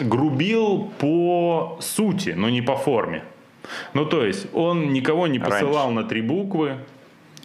[0.00, 3.24] грубил по сути, но не по форме.
[3.92, 6.02] Ну, то есть, он никого не посылал раньше.
[6.02, 6.78] на три буквы.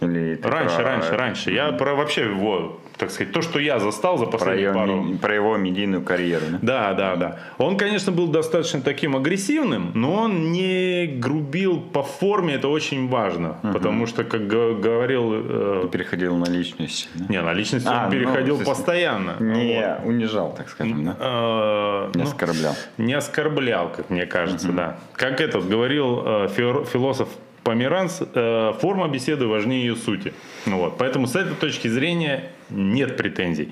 [0.04, 0.84] Или раньше, про...
[0.84, 1.52] раньше, раньше.
[1.52, 4.94] Я про вообще его так сказать, то, что я застал за последние про пару...
[4.94, 6.46] Его, про его медийную карьеру.
[6.62, 6.94] Да?
[6.94, 7.40] да, да, да.
[7.58, 13.58] Он, конечно, был достаточно таким агрессивным, но он не грубил по форме, это очень важно.
[13.64, 13.74] Угу.
[13.74, 15.32] Потому что, как говорил...
[15.34, 15.90] Э...
[15.92, 17.10] Переходил на личность.
[17.16, 17.26] Да?
[17.30, 19.36] Не, на личность а, он переходил ну, постоянно.
[19.40, 20.08] Не вот.
[20.08, 21.18] унижал, так скажем, да?
[21.20, 22.76] Э, не ну, оскорблял.
[22.98, 24.78] Не оскорблял, как мне кажется, угу.
[24.78, 24.98] да.
[25.14, 27.30] Как этот говорил э, философ
[27.64, 30.34] Померанц, э, форма беседы важнее ее сути.
[30.66, 30.98] Ну вот.
[30.98, 33.72] Поэтому с этой точки зрения нет претензий.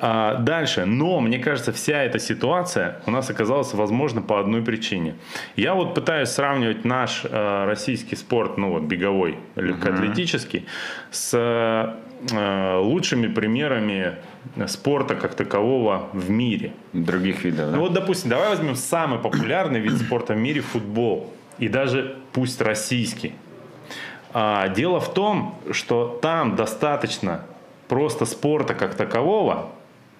[0.00, 0.84] А дальше.
[0.84, 5.14] Но, мне кажется, вся эта ситуация у нас оказалась возможна по одной причине.
[5.56, 10.66] Я вот пытаюсь сравнивать наш э, российский спорт, ну вот беговой, легкоатлетический,
[11.10, 14.14] с э, лучшими примерами
[14.66, 16.72] спорта как такового в мире.
[16.92, 17.76] Других видов, да?
[17.76, 22.60] Ну вот, допустим, давай возьмем самый популярный вид спорта в мире– футбол и даже пусть
[22.60, 23.34] российский.
[24.32, 27.44] А дело в том, что там достаточно
[27.88, 29.70] просто спорта как такового,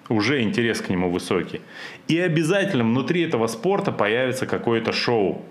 [0.09, 1.61] уже интерес к нему высокий.
[2.07, 5.43] И обязательно внутри этого спорта появится какое-то шоу.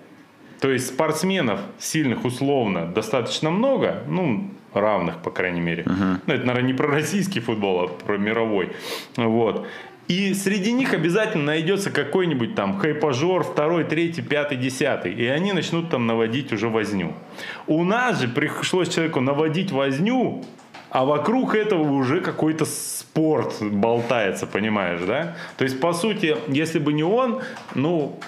[0.61, 5.85] То есть спортсменов сильных условно достаточно много, ну, равных, по крайней мере.
[5.85, 6.17] Uh-huh.
[6.27, 8.73] Ну, это, наверное, не про российский футбол, а про мировой.
[9.17, 9.67] Вот.
[10.09, 15.13] И среди них обязательно найдется какой-нибудь там хайпажор, второй, третий, пятый, десятый.
[15.13, 17.15] И они начнут там наводить уже возню.
[17.67, 20.45] У нас же пришлось человеку наводить возню,
[20.91, 25.37] а вокруг этого уже какой-то спорт болтается, понимаешь, да?
[25.59, 27.43] То есть, по сути, если бы не он,
[27.75, 28.19] ну,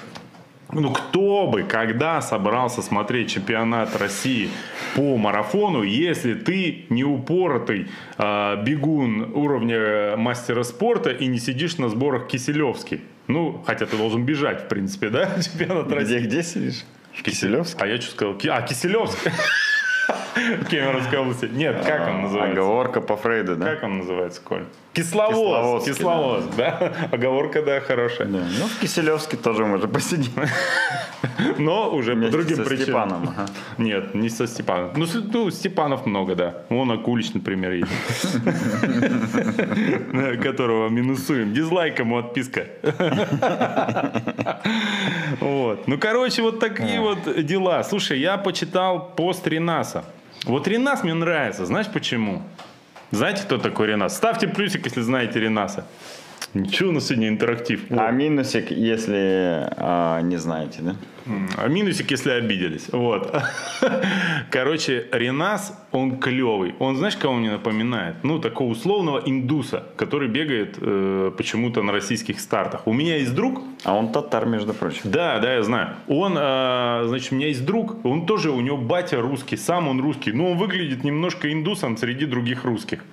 [0.72, 4.50] ну, кто бы, когда собрался смотреть чемпионат России
[4.94, 11.88] по марафону, если ты не упоротый э, бегун уровня мастера спорта и не сидишь на
[11.88, 13.00] сборах Киселевский?
[13.26, 16.18] Ну, хотя ты должен бежать, в принципе, да, чемпионат России.
[16.18, 16.84] Где, где сидишь?
[17.12, 17.78] В Киселевске?
[17.82, 18.38] А я что сказал?
[18.50, 19.18] А, Киселевск.
[20.70, 21.46] Кемеровской области.
[21.46, 22.60] Нет, как он называется?
[22.60, 23.74] Оговорка по Фрейду, да?
[23.74, 24.64] Как он называется, Коль?
[24.92, 25.84] Кисловоз.
[25.84, 26.92] Кисловоз, да.
[27.12, 28.26] Оговорка, да, хорошая.
[28.26, 30.30] Ну, в Киселевске тоже можно посидеть.
[31.58, 33.08] Но уже по другим со причинам.
[33.08, 33.46] Степаном, ага.
[33.78, 34.92] Нет, не со Степаном.
[34.96, 36.54] Ну, ну, Степанов много, да.
[36.70, 37.90] Вон Акулич, например, есть.
[40.42, 41.52] Которого минусуем.
[41.52, 42.66] Дизлайк ему отписка.
[45.40, 45.86] Вот.
[45.86, 47.84] Ну, короче, вот такие вот дела.
[47.84, 50.04] Слушай, я почитал пост Ренаса.
[50.44, 51.64] Вот Ренас мне нравится.
[51.66, 52.42] Знаешь почему?
[53.10, 54.16] Знаете, кто такой Ренас?
[54.16, 55.86] Ставьте плюсик, если знаете Ренаса.
[56.54, 57.80] Ничего, у нас сегодня интерактив.
[57.90, 60.96] А минусик, если а, не знаете, да?
[61.56, 62.88] А минусик, если обиделись.
[62.90, 63.32] Вот.
[64.50, 66.74] Короче, Ренас, он клевый.
[66.80, 68.16] Он, знаешь, кого мне напоминает?
[68.24, 72.86] Ну, такого условного индуса, который бегает э, почему-то на российских стартах.
[72.86, 73.62] У меня есть друг.
[73.84, 75.02] А он татар, между прочим.
[75.04, 75.90] Да, да, я знаю.
[76.08, 78.04] Он, э, значит, у меня есть друг.
[78.04, 80.32] Он тоже, у него батя русский, сам он русский.
[80.32, 83.04] Но он выглядит немножко индусом среди других русских.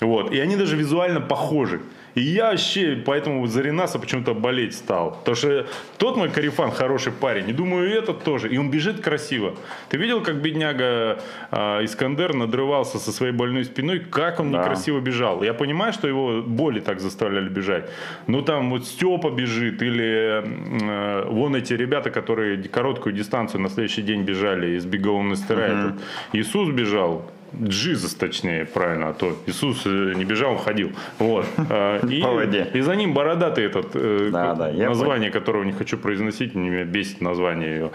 [0.00, 0.32] Вот.
[0.32, 1.80] И они даже визуально похожи.
[2.14, 5.10] И я вообще поэтому за Ренаса почему-то болеть стал.
[5.10, 5.66] Потому что
[5.98, 7.48] тот мой карифан хороший парень.
[7.50, 8.48] И думаю, и этот тоже.
[8.48, 9.54] И он бежит красиво.
[9.88, 11.18] Ты видел, как бедняга
[11.50, 14.00] э, Искандер надрывался со своей больной спиной?
[14.00, 14.58] Как он да.
[14.58, 15.42] некрасиво бежал.
[15.42, 17.88] Я понимаю, что его боли так заставляли бежать.
[18.26, 19.82] Но там вот Степа бежит.
[19.82, 25.70] Или э, вон эти ребята, которые короткую дистанцию на следующий день бежали из бегового монастыря.
[25.70, 25.98] Угу.
[26.32, 27.30] Иисус бежал
[27.62, 30.92] Джизус, точнее, правильно, а то Иисус э, не бежал, ходил.
[31.18, 31.46] Вот.
[31.72, 32.68] А, и, По воде.
[32.74, 37.20] и за ним бородатый этот, э, да, да, название которого не хочу произносить, меня бесит
[37.20, 37.90] название ее,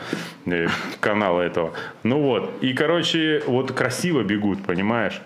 [0.45, 0.67] э,
[0.99, 1.73] канала этого.
[2.03, 2.51] Ну вот.
[2.61, 5.21] И, короче, вот красиво бегут, понимаешь?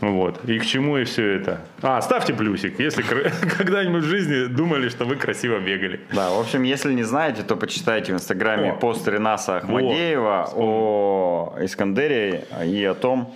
[0.00, 0.44] Вот.
[0.44, 1.60] И к чему и все это?
[1.82, 3.02] А, ставьте плюсик, если
[3.58, 6.00] когда-нибудь в жизни думали, что вы красиво бегали.
[6.12, 8.74] Да, в общем, если не знаете, то почитайте в Инстаграме о.
[8.76, 13.34] пост Ренаса Ахмадеева о, о Искандере и о том,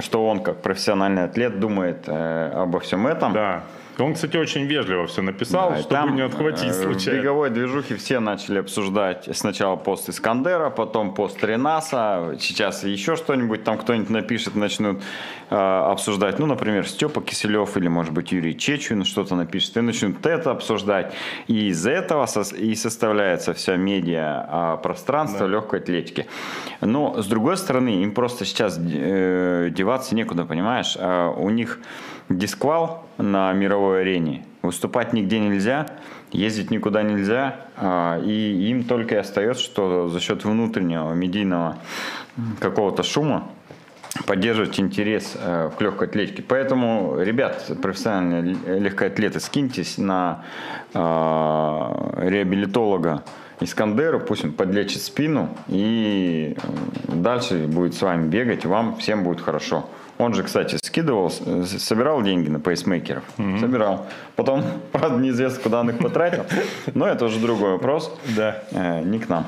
[0.00, 3.32] что он как профессиональный атлет думает э, обо всем этом.
[3.32, 3.64] Да.
[3.98, 7.20] Он, кстати, очень вежливо все написал, да, чтобы там, не отхватить э, случайно.
[7.20, 13.62] В беговой движухе все начали обсуждать сначала пост Искандера, потом пост Ренаса, сейчас еще что-нибудь
[13.62, 15.00] там кто-нибудь напишет, начнут
[15.50, 16.38] э, обсуждать.
[16.38, 21.14] Ну, например, Степа Киселев или, может быть, Юрий Чечин что-то напишет, и начнут это обсуждать.
[21.46, 25.52] И из этого со- и составляется вся медиа а, пространство да.
[25.52, 26.26] легкой атлетики.
[26.80, 30.96] Но, с другой стороны, им просто сейчас э, деваться некуда, понимаешь?
[30.98, 31.78] А у них
[32.28, 34.44] дисквал на мировой арене.
[34.62, 35.86] выступать нигде нельзя,
[36.32, 41.78] ездить никуда нельзя, а, и им только и остается, что за счет внутреннего медийного
[42.60, 43.48] какого-то шума
[44.26, 46.42] поддерживать интерес э, к легкой атлетике.
[46.42, 50.44] Поэтому, ребят, профессиональные легкоатлеты, скиньтесь на
[50.94, 53.24] э, реабилитолога
[53.60, 56.56] Искандеру, пусть он подлечит спину и
[57.08, 59.88] дальше будет с вами бегать, вам всем будет хорошо.
[60.18, 63.24] Он же, кстати, скидывал, собирал деньги на пейсмейкеров.
[63.36, 63.60] Mm-hmm.
[63.60, 64.06] Собирал.
[64.36, 66.44] Потом, правда, неизвестно, куда он их потратил.
[66.94, 68.16] Но это уже другой вопрос.
[68.36, 68.62] Да.
[68.70, 69.46] Э, не к нам.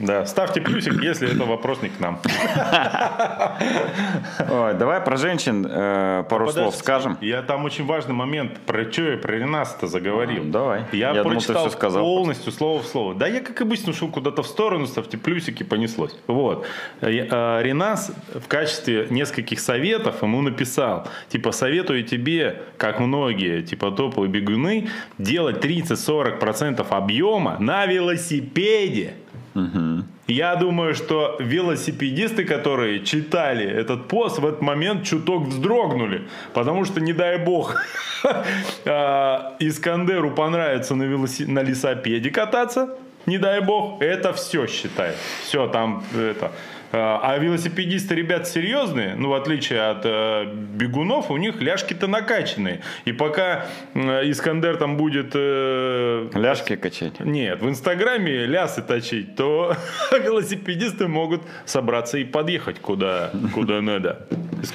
[0.00, 2.18] Да, ставьте плюсик, если это вопрос не к нам.
[4.50, 7.18] Ой, давай про женщин э, пару слов скажем.
[7.20, 8.58] Я там очень важный момент.
[8.66, 10.42] Про что я про Ренаса-то заговорил.
[10.42, 10.84] А, давай.
[10.92, 13.14] Я, прочитал полностью слово в слово.
[13.14, 16.16] Да я, как обычно, ушел куда-то в сторону, ставьте плюсики, понеслось.
[16.26, 16.66] Вот.
[17.00, 21.06] Э, Ренас в качестве нескольких советов ему написал.
[21.28, 29.14] Типа, советую тебе, как многие, типа топовые бегуны, делать 30-40% объема на велосипеде.
[29.54, 30.04] Угу.
[30.28, 36.28] Я думаю, что велосипедисты, которые читали этот пост, в этот момент чуток вздрогнули.
[36.54, 37.74] Потому что, не дай бог,
[38.86, 41.48] а, Искандеру понравится на, велосип...
[41.48, 45.12] на лесопеде кататься, не дай бог, это все считай.
[45.42, 46.52] Все, там это
[46.92, 52.80] а, а велосипедисты, ребят, серьезные, ну, в отличие от э, бегунов, у них ляжки-то накачанные.
[53.04, 55.32] И пока э, Искандер там будет...
[55.34, 57.20] Э, Ляжки качать?
[57.20, 59.76] Нет, в Инстаграме лясы точить, то
[60.12, 64.26] велосипедисты могут собраться и подъехать куда, куда надо.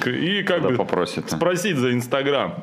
[0.06, 1.30] И как бы попросит.
[1.30, 2.54] спросить за Инстаграм.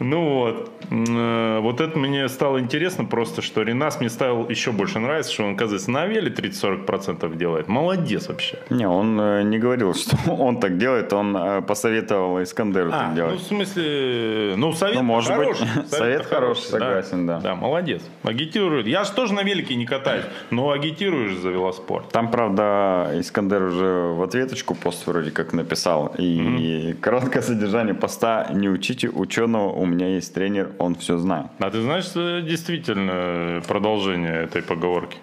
[0.00, 0.72] Ну вот.
[0.90, 5.44] Э, вот это мне стало интересно просто, что Ренас мне стал еще больше нравится, что
[5.44, 7.65] он, оказывается, на веле 30-40% делает.
[7.66, 8.58] Молодец вообще.
[8.70, 13.14] Не, он э, не говорил, что он так делает, он э, посоветовал Искандеру а, так
[13.14, 13.34] делать.
[13.34, 15.66] Ну, в смысле, ну, совет ну, может хороший.
[15.76, 17.40] Быть, совет хороший, согласен, да.
[17.40, 18.02] Да, молодец.
[18.22, 18.86] Агитирует.
[18.86, 22.08] Я же тоже на велике не катаюсь, но агитируешь за велоспорт.
[22.10, 26.14] Там, правда, Искандер уже в ответочку пост вроде как написал.
[26.18, 26.94] И mm-hmm.
[27.00, 31.46] короткое содержание поста «Не учите ученого, у меня есть тренер, он все знает».
[31.58, 32.06] А ты знаешь
[32.44, 35.18] действительно продолжение этой поговорки?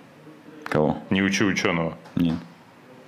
[0.63, 0.97] Кого?
[1.09, 1.97] Не учи ученого.
[2.15, 2.37] Нет.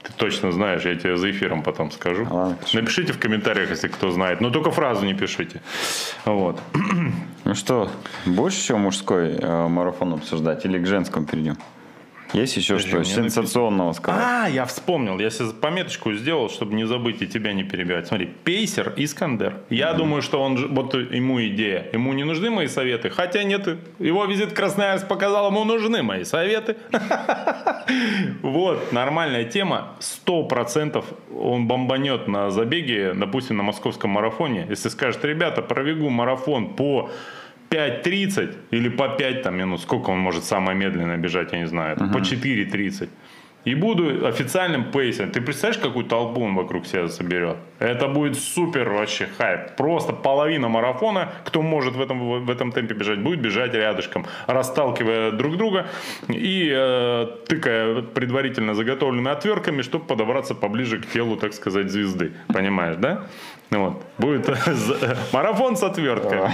[0.03, 2.27] Ты точно знаешь, я тебе за эфиром потом скажу.
[2.29, 4.39] Ладно, Напишите в комментариях, если кто знает.
[4.39, 5.61] Но только фразу не пишите.
[6.25, 6.61] Вот.
[7.43, 7.89] Ну что,
[8.25, 11.57] больше всего мужской э, марафон обсуждать или к женскому перейдем?
[12.35, 14.21] Есть еще Подожди, что сенсационного сказать?
[14.23, 15.17] А, я вспомнил.
[15.19, 18.07] Я себе пометочку сделал, чтобы не забыть и тебя не перебивать.
[18.07, 19.61] Смотри, Пейсер Искандер.
[19.69, 19.97] Я mm-hmm.
[19.97, 21.87] думаю, что он вот ему идея.
[21.93, 23.09] Ему не нужны мои советы.
[23.09, 23.67] Хотя нет,
[23.99, 26.75] его визит в Красноярск показал, ему нужны мои советы.
[28.41, 29.95] Вот, нормальная тема.
[29.99, 34.65] Сто процентов он бомбанет на забеге, допустим, на московском марафоне.
[34.69, 37.11] Если скажет, ребята, пробегу марафон по
[37.75, 41.97] 5.30 или по 5 там минут, сколько он может самое медленное бежать, я не знаю,
[41.97, 42.13] uh-huh.
[42.13, 43.09] по 4.30.
[43.65, 45.31] И буду официальным пейсером.
[45.31, 47.57] Ты представляешь, какую толпу он вокруг себя соберет?
[47.79, 49.75] Это будет супер вообще хайп.
[49.75, 55.31] Просто половина марафона, кто может в этом, в этом темпе бежать, будет бежать рядышком, расталкивая
[55.31, 55.87] друг друга
[56.27, 62.33] и э, тыкая предварительно заготовленными отвертками, чтобы подобраться поближе к телу, так сказать, звезды.
[62.53, 63.25] Понимаешь, да?
[63.71, 64.03] Вот.
[64.19, 64.47] Будет
[65.33, 66.51] марафон с отверткой.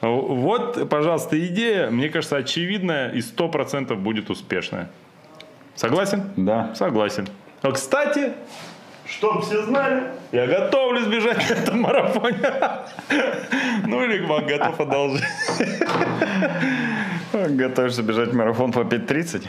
[0.00, 4.90] Вот, пожалуйста, идея, мне кажется, очевидная и сто процентов будет успешная.
[5.74, 6.30] Согласен?
[6.36, 6.74] Да.
[6.74, 7.28] Согласен.
[7.62, 8.32] А, кстати,
[9.06, 12.38] чтобы все знали, я готовлюсь бежать в этом марафоне.
[13.86, 15.24] Ну или готов одолжить.
[17.32, 19.46] Готовишься бежать марафон по 5.30?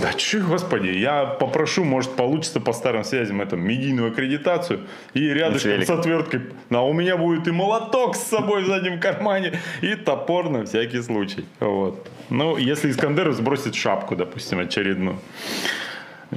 [0.00, 4.80] Да че, господи, я попрошу, может, получится по старым связям эту медийную аккредитацию
[5.12, 6.40] и рядышком с отверткой.
[6.70, 11.02] А у меня будет и молоток с собой в заднем кармане, и топор на всякий
[11.02, 11.44] случай.
[11.60, 12.08] Вот.
[12.30, 15.18] Ну, если Искандер сбросит шапку, допустим, очередную.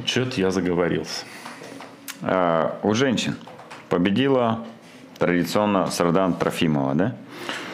[0.05, 1.25] Че-то я заговорился.
[2.21, 3.35] А, у женщин
[3.89, 4.65] победила
[5.19, 7.15] традиционно Сардан Трофимова, да?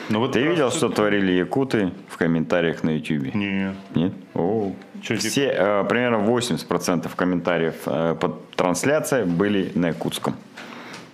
[0.09, 3.33] Ну, вот Ты видел, что творили якуты в комментариях на YouTube?
[3.35, 3.75] Нет.
[3.95, 4.13] Нет?
[4.33, 4.73] О.
[5.01, 10.35] Все, э, примерно 80% комментариев э, под трансляцией были на якутском.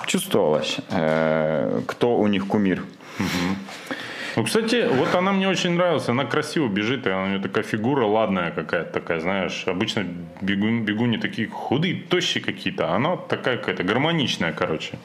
[0.05, 2.83] Чувствовалось, э, кто у них кумир.
[3.19, 3.97] Угу.
[4.35, 6.09] Ну, кстати, вот она мне очень нравилась.
[6.09, 9.63] Она красиво бежит, и она у нее такая фигура ладная какая-то такая, знаешь.
[9.67, 10.05] Обычно
[10.41, 12.91] бегу, бегуни такие худые, тощие какие-то.
[12.91, 14.97] А она такая какая-то гармоничная, короче.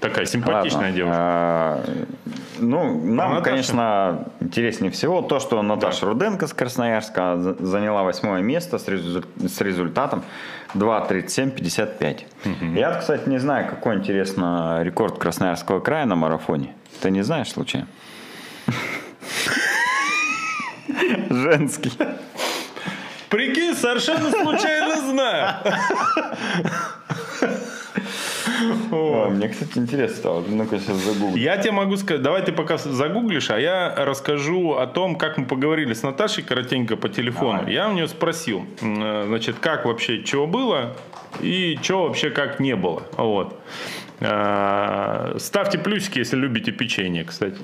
[0.00, 0.96] Такая симпатичная Ладно.
[0.96, 1.16] девушка.
[1.20, 1.84] А,
[2.58, 6.06] ну, нам, а конечно, интереснее всего то, что Наташа да.
[6.08, 10.24] Руденко с Красноярска заняла восьмое место с, резу- с результатом
[10.74, 12.24] 2.37.55.
[12.44, 12.74] Угу.
[12.74, 16.74] Я, кстати, не знаю, какой, интересно, рекорд Красноярского края на марафоне.
[17.00, 17.86] Ты не знаешь случайно?
[21.30, 21.92] Женский.
[23.28, 25.54] Прикинь, совершенно случайно знаю.
[28.90, 30.44] О, мне, кстати, интересно стало.
[30.46, 31.36] Ну-ка сейчас загуглю.
[31.36, 35.46] Я тебе могу сказать, давай ты пока загуглишь, а я расскажу о том, как мы
[35.46, 37.68] поговорили с Наташей коротенько по телефону.
[37.68, 40.96] Я у нее спросил, э, значит, как вообще, чего было
[41.40, 43.02] и чего вообще как не было.
[43.16, 43.58] Вот.
[44.20, 47.58] Э, Ставьте плюсики, если любите печенье, кстати.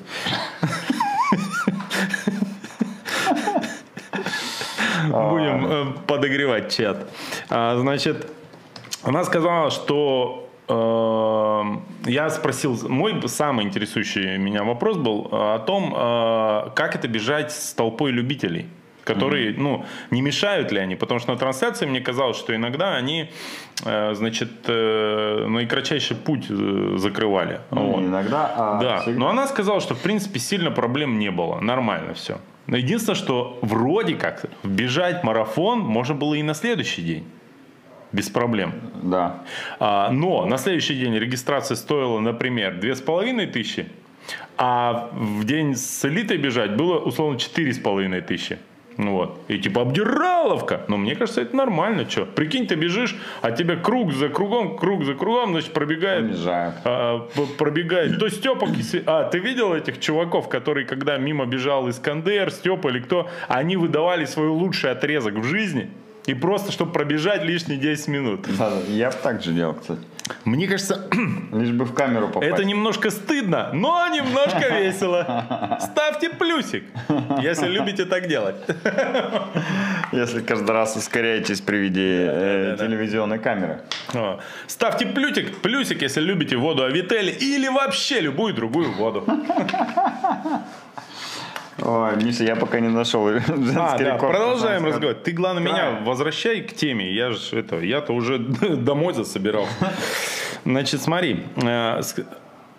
[5.09, 7.09] Будем э, подогревать чат.
[7.49, 8.31] А, Значит,
[9.03, 10.48] она сказала, что
[12.07, 17.53] я спросил, мой самый интересующий меня вопрос был э, о том, э, как это бежать
[17.53, 18.67] с толпой любителей
[19.05, 23.31] которые, ну, не мешают ли они, потому что на трансляции мне казалось, что иногда они,
[23.87, 27.61] э, значит, наикратчайший путь э, закрывали.
[27.71, 28.03] Ну, Вот.
[28.03, 29.19] иногда, а Да, всегда.
[29.19, 32.37] но она сказала, что в принципе сильно проблем не было, нормально все.
[32.67, 37.25] Но единственное, что вроде как бежать марафон можно было и на следующий день.
[38.13, 38.73] Без проблем.
[39.03, 39.43] Да.
[39.79, 43.87] А, но на следующий день регистрация стоила, например, 2500,
[44.57, 48.59] а в день с элитой бежать было условно 4500.
[48.99, 49.41] Ну Вот.
[49.47, 50.81] И типа обдираловка.
[50.89, 52.09] Но мне кажется, это нормально.
[52.11, 52.27] Что?
[52.27, 56.35] Прикинь, ты бежишь, а тебе круг за кругом, круг за кругом, значит, пробегает
[56.85, 58.19] а, пробегает.
[58.19, 58.67] То Степа
[59.07, 64.25] А, ты видел этих чуваков, которые, когда мимо бежал Искандер, Степа или кто, они выдавали
[64.25, 65.91] свой лучший отрезок в жизни
[66.29, 68.47] и просто, чтобы пробежать лишние 10 минут.
[68.59, 70.01] Да, да, Я бы так же делал, кстати.
[70.45, 71.09] Мне кажется,
[71.53, 72.53] Лишь бы в камеру попасть.
[72.53, 75.79] это немножко стыдно, но немножко весело.
[75.81, 76.85] Ставьте плюсик,
[77.41, 78.57] если любите так делать.
[80.13, 83.83] Если каждый раз ускоряетесь при виде э, телевизионной камеры.
[84.15, 89.27] О, Ставьте плюсик, плюсик, если любите воду Авители или вообще любую другую воду.
[91.83, 94.33] Ой, Миша, я пока не нашел женский А, да, рекорд.
[94.33, 95.23] продолжаем разговаривать.
[95.23, 96.03] Ты, главное, меня Край.
[96.05, 97.13] возвращай к теме.
[97.13, 98.39] Я же это, я-то уже
[98.77, 99.67] домой засобирал.
[100.65, 101.45] Значит, смотри.
[101.57, 102.01] э,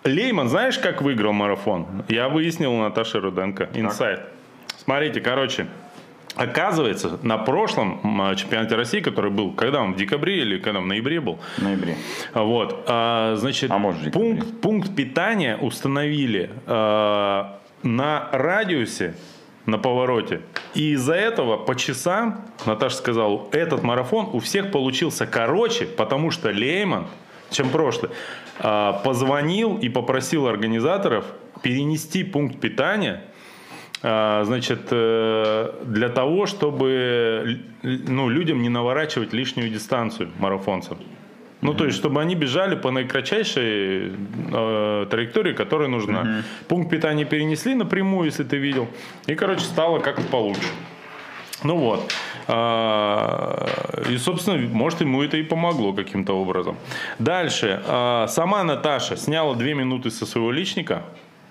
[0.04, 1.86] Лейман, знаешь, как выиграл марафон?
[2.08, 3.68] Я выяснил у Наташи Руденко.
[3.74, 4.20] Инсайт.
[4.84, 5.66] Смотрите, короче.
[6.36, 10.84] Оказывается, на прошлом м, чемпионате России, который был, когда он, в декабре или когда он,
[10.84, 11.96] в ноябре был, В ноябре.
[12.34, 14.36] вот, а, значит, А может, декабре.
[14.36, 19.14] пункт, пункт питания установили а, на радиусе
[19.66, 20.40] на повороте.
[20.74, 26.50] И из-за этого по часам, Наташа сказала, этот марафон у всех получился короче, потому что
[26.50, 27.06] Лейман,
[27.50, 28.10] чем прошлый,
[28.58, 31.24] а, позвонил и попросил организаторов
[31.62, 33.24] перенести пункт питания
[34.02, 40.96] а, значит, э, для того, чтобы ну, людям не наворачивать лишнюю дистанцию марафонцам.
[41.60, 44.12] Ну, то есть, чтобы они бежали по наикратчайшей
[44.52, 46.42] э, траектории, которая нужна.
[46.68, 48.88] Пункт питания перенесли напрямую, если ты видел.
[49.26, 50.68] И, короче, стало как-то получше.
[51.62, 52.10] Ну вот.
[52.48, 53.66] А,
[54.08, 56.76] И, собственно, может, ему это и помогло каким-то образом.
[57.18, 57.82] Дальше.
[57.86, 61.02] А, Сама Наташа сняла две минуты со своего личника.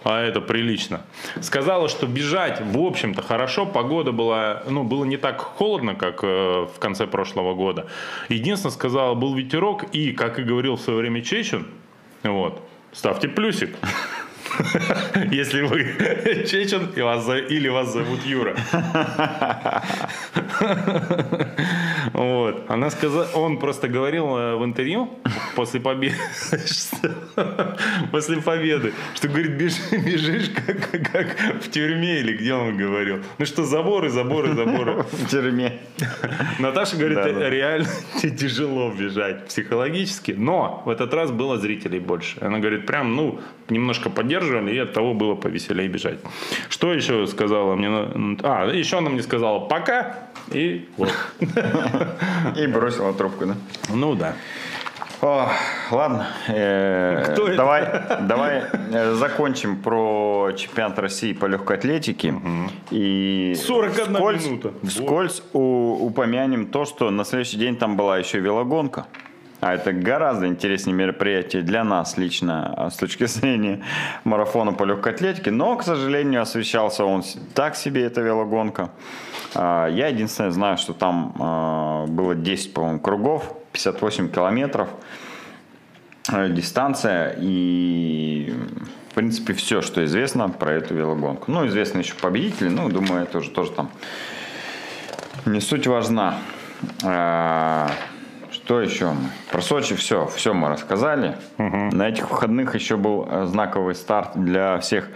[0.03, 1.01] А это прилично.
[1.41, 3.65] Сказала, что бежать, в общем-то, хорошо.
[3.65, 7.87] Погода была, ну, было не так холодно, как э, в конце прошлого года.
[8.29, 9.83] Единственное, сказала, был ветерок.
[9.91, 11.67] И, как и говорил в свое время Чечин,
[12.23, 12.61] вот,
[12.93, 13.75] ставьте плюсик.
[15.31, 15.83] Если вы
[16.49, 18.55] чечен или вас зовут Юра.
[22.13, 22.65] Вот.
[22.69, 25.09] Она сказала, он просто говорил э, в интервью
[25.55, 26.15] после победы,
[26.65, 27.77] что-
[28.11, 33.19] после победы, что говорит, бежишь, бежишь как, как в тюрьме или где он говорил.
[33.37, 35.03] Ну что, заборы, заборы, заборы.
[35.11, 35.79] В тюрьме.
[36.59, 37.49] Наташа говорит, Да, «Э, да.
[37.49, 37.87] реально
[38.21, 42.37] тяжело бежать психологически, но в этот раз было зрителей больше.
[42.41, 43.39] Она говорит, прям, ну,
[43.69, 46.19] немножко поддерживали, и от того было повеселее бежать.
[46.69, 47.89] Что еще сказала мне?
[48.43, 50.15] А, еще она мне сказала, пока,
[50.51, 51.13] и вот.
[52.55, 53.55] И бросила трубку, да?
[53.89, 54.33] Ну да.
[55.21, 55.49] О,
[55.91, 56.27] ладно.
[56.47, 57.57] Э, Кто это?
[57.57, 62.33] давай, давай э, закончим про чемпионат России по легкой атлетике.
[62.89, 64.71] И 41 вскользь- минута.
[64.87, 69.07] Вскользь у- упомянем то, что на следующий день там была еще велогонка.
[69.61, 73.83] А это гораздо интереснее мероприятие для нас лично а, с точки зрения
[74.23, 75.51] марафона по легкой атлетике.
[75.51, 78.91] Но, к сожалению, освещался он так себе, эта велогонка.
[79.55, 84.89] А, Я единственное знаю, что там а, было 10, по-моему, кругов, 58 километров
[86.49, 88.53] дистанция и
[89.09, 91.51] в принципе все, что известно про эту велогонку.
[91.51, 93.89] Ну, известны еще победители, ну, думаю, это уже тоже там
[95.45, 96.37] не суть важна.
[98.69, 99.15] Что еще?
[99.51, 101.37] Про Сочи все, все мы рассказали.
[101.57, 105.09] На этих выходных еще был э, знаковый старт для всех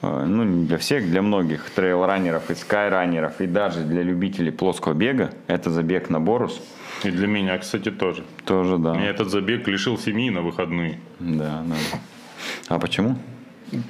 [0.00, 4.94] э, ну, не для всех, для многих трейл-раннеров и скайраннеров, и даже для любителей плоского
[4.94, 6.62] бега, это забег на Борус.
[7.04, 8.24] И для меня, кстати, тоже.
[8.46, 8.94] Тоже, да.
[8.94, 10.98] Меня этот забег лишил семьи на выходные.
[11.18, 11.76] Да, да.
[12.68, 13.18] А почему?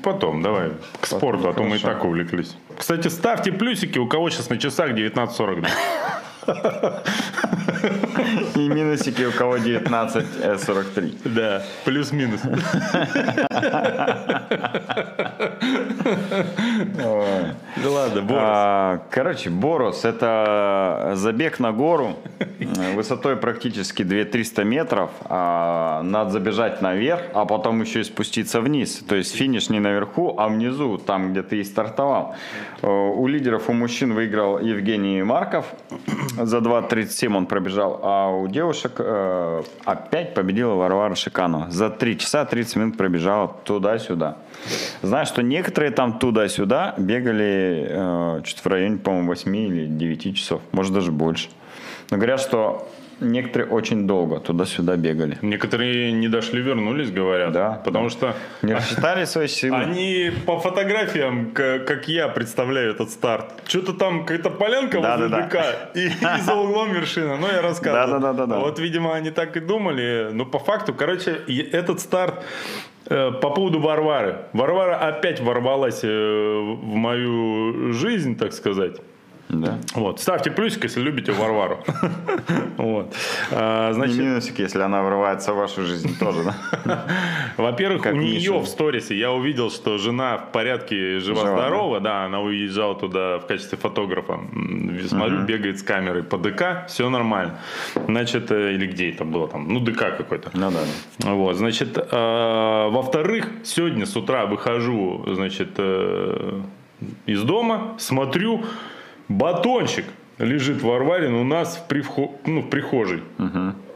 [0.02, 1.98] Потом, давай, к спорту, а то мы и хорошо.
[2.00, 2.56] так увлеклись.
[2.76, 5.68] Кстати, ставьте плюсики, у кого сейчас на часах 19.42.
[8.56, 11.16] И минусики у кого 19-43.
[11.34, 12.40] Да, плюс-минус.
[16.98, 18.42] Да ладно, Борис.
[18.42, 25.10] А, Короче, Борус– это забег на гору э, высотой практически 2-300 метров.
[25.24, 29.02] а, Надо забежать наверх, а потом еще и спуститься вниз.
[29.08, 32.34] То есть финиш не наверху, а внизу, там, где ты и стартовал.
[32.82, 35.66] Э, У лидеров, у мужчин выиграл Евгений Марков.
[36.46, 41.70] За 2.37 он пробежал, а у девушек э, опять победила Варвара Шиканова.
[41.70, 44.36] За 3 часа 30 минут пробежала туда-сюда.
[45.02, 50.60] Знаешь, что некоторые там туда-сюда бегали э, чуть в районе, по-моему, 8 или 9 часов,
[50.72, 51.48] может даже больше.
[52.10, 52.88] Но говорят, что
[53.20, 55.38] некоторые очень долго туда-сюда бегали.
[55.42, 57.52] Некоторые не дошли, вернулись, говорят.
[57.52, 59.76] Да, Потому что Не рассчитали свои силы.
[59.76, 65.46] они по фотографиям, как я представляю этот старт, что-то там какая-то полянка возле Да-да-да.
[65.46, 65.64] БК
[65.94, 67.36] и, и за углом вершина.
[67.36, 68.06] Ну, я рассказывал.
[68.20, 68.58] Да-да-да-да-да.
[68.58, 70.30] Вот, видимо, они так и думали.
[70.32, 71.32] Но по факту, короче,
[71.72, 72.44] этот старт
[73.06, 74.36] э, по поводу Варвары.
[74.52, 78.96] Варвара опять ворвалась э, в мою жизнь, так сказать.
[79.48, 79.78] Да.
[79.94, 80.20] Вот.
[80.20, 81.78] Ставьте плюсик, если любите Варвару.
[82.76, 83.12] Вот.
[83.50, 87.04] А, Значит, минусик, если она врывается в вашу жизнь тоже, да?
[87.56, 92.94] Во-первых, у нее в сторисе я увидел, что жена в порядке жива-здорова, да, она уезжала
[92.94, 94.38] туда в качестве фотографа.
[95.08, 97.58] Смотрю, бегает с камерой по ДК, все нормально.
[98.06, 100.50] Значит, э, или где это было там, ну ДК какой-то.
[100.54, 101.32] Ну да.
[101.32, 106.60] Вот, значит, э, во-вторых, сегодня с утра выхожу, значит, э,
[107.26, 108.64] из дома, смотрю,
[109.28, 110.04] батончик
[110.38, 113.22] лежит Варварин у нас в, привхо- ну, в прихожей.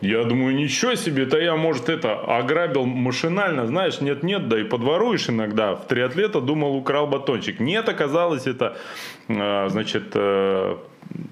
[0.01, 5.29] Я думаю, ничего себе, это я, может, это ограбил машинально, знаешь, нет-нет, да и подворуешь
[5.29, 5.75] иногда.
[5.77, 7.61] В триатлета думал, украл батончик.
[7.61, 8.77] Нет, оказалось, это,
[9.29, 10.77] э, значит, э,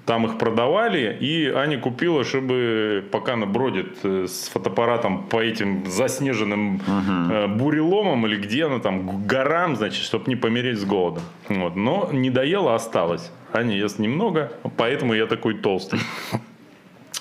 [0.05, 5.85] там их продавали, и Аня купила, чтобы пока она бродит э, с фотоаппаратом по этим
[5.85, 11.23] заснеженным э, буреломам или где она там, горам, значит, чтобы не помереть с голодом.
[11.49, 11.75] Вот.
[11.75, 13.31] Но не доела, осталось.
[13.53, 15.99] Аня ест немного, поэтому я такой толстый.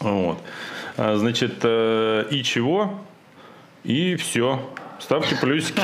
[0.01, 0.39] Вот.
[0.97, 2.95] А, Значит, э, и чего?
[3.85, 4.61] И все.
[5.01, 5.81] Ставьте плюсики.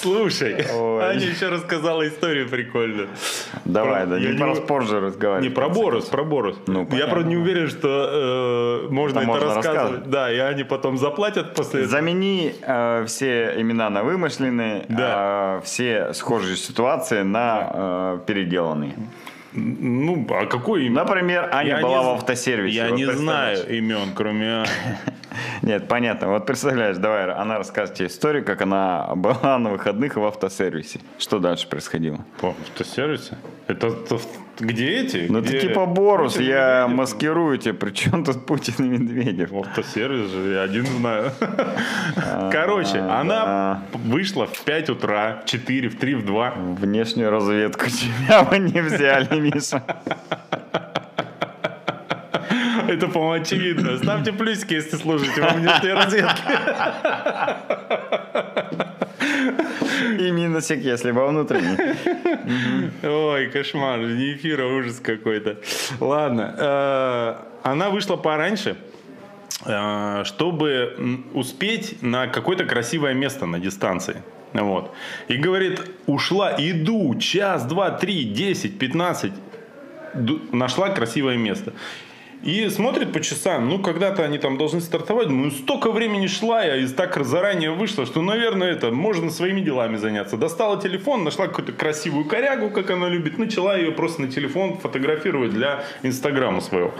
[0.00, 0.66] Слушай.
[0.70, 3.08] Аня еще рассказала историю прикольную.
[3.64, 5.48] Давай, да, не про спорт же разговаривать.
[5.48, 6.56] Не про Борус, про Борус.
[6.66, 10.10] Ну, я, правда, не уверен, что э, можно Это рассказывать.
[10.10, 11.90] Да, и они потом заплатят после этого.
[11.90, 18.94] Замени э, все имена на вымышленные, а все схожие ситуации на э, переделанные.
[19.52, 21.02] Ну, а какой имя?
[21.04, 22.76] Например, Аня Я была не в автосервисе.
[22.76, 23.58] Я Вот не представляешь?
[23.60, 24.68] знаю имен, кроме Ани.
[25.62, 26.28] Нет, понятно.
[26.28, 31.00] Вот представляешь, давай, она расскажет тебе историю, как она была на выходных в автосервисе.
[31.18, 32.18] Что дальше происходило?
[32.40, 33.36] По автосервисе?
[33.66, 34.26] Это, это в-
[34.58, 35.26] где эти?
[35.30, 36.98] Ну Где ты типа Борус, Путин я Медведев?
[36.98, 37.72] маскирую тебя.
[37.74, 39.50] При чем тут Путин и Медведев?
[39.52, 41.32] В автосервис же я один знаю.
[42.52, 46.50] Короче, А, она вышла в 5 утра, 4, в 3, в 2.
[46.80, 49.82] Внешнюю разведку тебя бы не взяли, Миша.
[52.90, 53.96] Это, по-моему, очевидно.
[53.98, 56.42] Ставьте плюсики, если слушаете во внешней разведке.
[60.18, 61.76] И минусик, если во внутренней.
[63.06, 65.58] Ой, кошмар, не эфира, ужас какой-то.
[66.00, 68.76] Ладно, э, она вышла пораньше,
[69.64, 74.22] э, чтобы успеть на какое-то красивое место на дистанции.
[74.52, 74.92] Вот.
[75.28, 79.32] И говорит, ушла, иду, час, два, три, десять, пятнадцать.
[80.50, 81.72] Нашла красивое место.
[82.42, 86.76] И смотрит по часам, ну, когда-то они там должны стартовать, ну, столько времени шла я,
[86.76, 90.38] и так заранее вышла, что, наверное, это, можно своими делами заняться.
[90.38, 95.52] Достала телефон, нашла какую-то красивую корягу, как она любит, начала ее просто на телефон фотографировать
[95.52, 96.94] для инстаграма своего.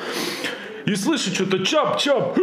[0.84, 2.36] И слышу что-то чап-чап,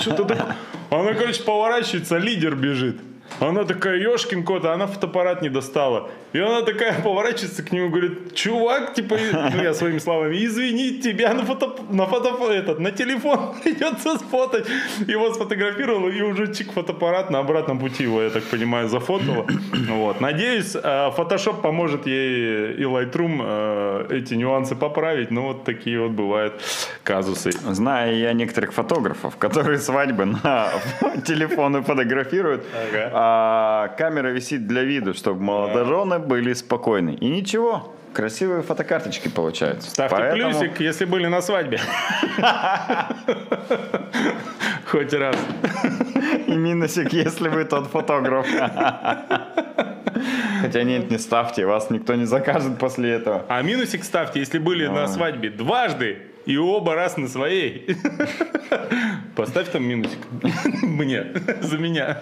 [0.00, 0.56] что-то такое.
[0.90, 2.96] Она, короче, поворачивается, лидер бежит.
[3.40, 6.10] Она такая, ешкин кот, а она фотоаппарат не достала.
[6.32, 11.34] И она такая поворачивается к нему говорит, чувак, типа, ну я своими словами, извини, тебя
[11.34, 14.66] на фото, на фото, этот, на телефон придется сфотать.
[15.06, 19.46] Его сфотографировал и уже чик фотоаппарат на обратном пути его, я так понимаю, зафотала.
[19.88, 20.20] Вот.
[20.20, 25.30] Надеюсь, э, Photoshop поможет ей и Lightroom э, эти нюансы поправить.
[25.30, 26.54] Ну, вот такие вот бывают
[27.02, 27.50] казусы.
[27.52, 30.70] Знаю я некоторых фотографов, которые свадьбы на
[31.26, 33.10] телефоны фотографируют, Ага.
[33.26, 37.14] А камера висит для вида, чтобы молодожены были спокойны.
[37.14, 39.90] И ничего, красивые фотокарточки получаются.
[39.90, 41.80] Ставьте Поэтому плюсик, если были на свадьбе.
[44.86, 45.36] Хоть раз.
[46.46, 48.46] И минусик, если вы тот фотограф.
[50.60, 53.46] Хотя нет, не ставьте, вас никто не закажет после этого.
[53.48, 57.96] А минусик ставьте, если были на свадьбе дважды и оба раз на своей.
[59.36, 60.18] Поставь там минусик.
[60.82, 61.26] Мне.
[61.60, 62.18] За меня.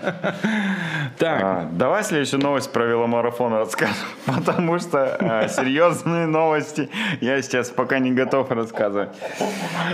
[1.22, 1.40] Так.
[1.40, 3.94] А, давай следующую новость про веломарафон расскажем,
[4.26, 9.10] потому что а, серьезные новости я сейчас пока не готов рассказывать.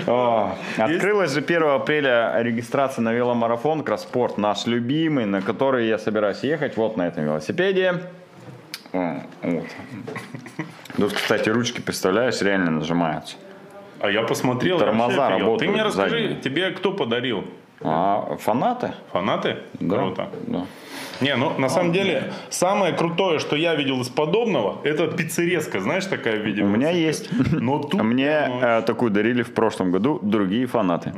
[0.06, 6.42] О, открылась же 1 апреля регистрация на веломарафон Кросспорт, наш любимый, на который я собираюсь
[6.44, 8.04] ехать вот на этом велосипеде.
[8.94, 9.66] О, вот.
[10.96, 13.36] Тут, кстати, ручки, представляешь, реально нажимаются.
[14.00, 14.78] А я посмотрел.
[14.78, 16.40] Тормоза работают Ты мне расскажи, задние.
[16.40, 17.44] тебе кто подарил?
[17.82, 18.92] А фанаты?
[19.12, 19.58] Фанаты?
[19.74, 20.28] Да, Круто.
[20.46, 20.64] да.
[21.20, 26.06] Не, ну на самом деле самое крутое, что я видел из подобного, это пиццерезка, знаешь,
[26.06, 27.28] такая в виде У меня есть.
[27.52, 28.00] Но тут...
[28.00, 31.12] А Мне ну, э, такую дарили в прошлом году другие фанаты.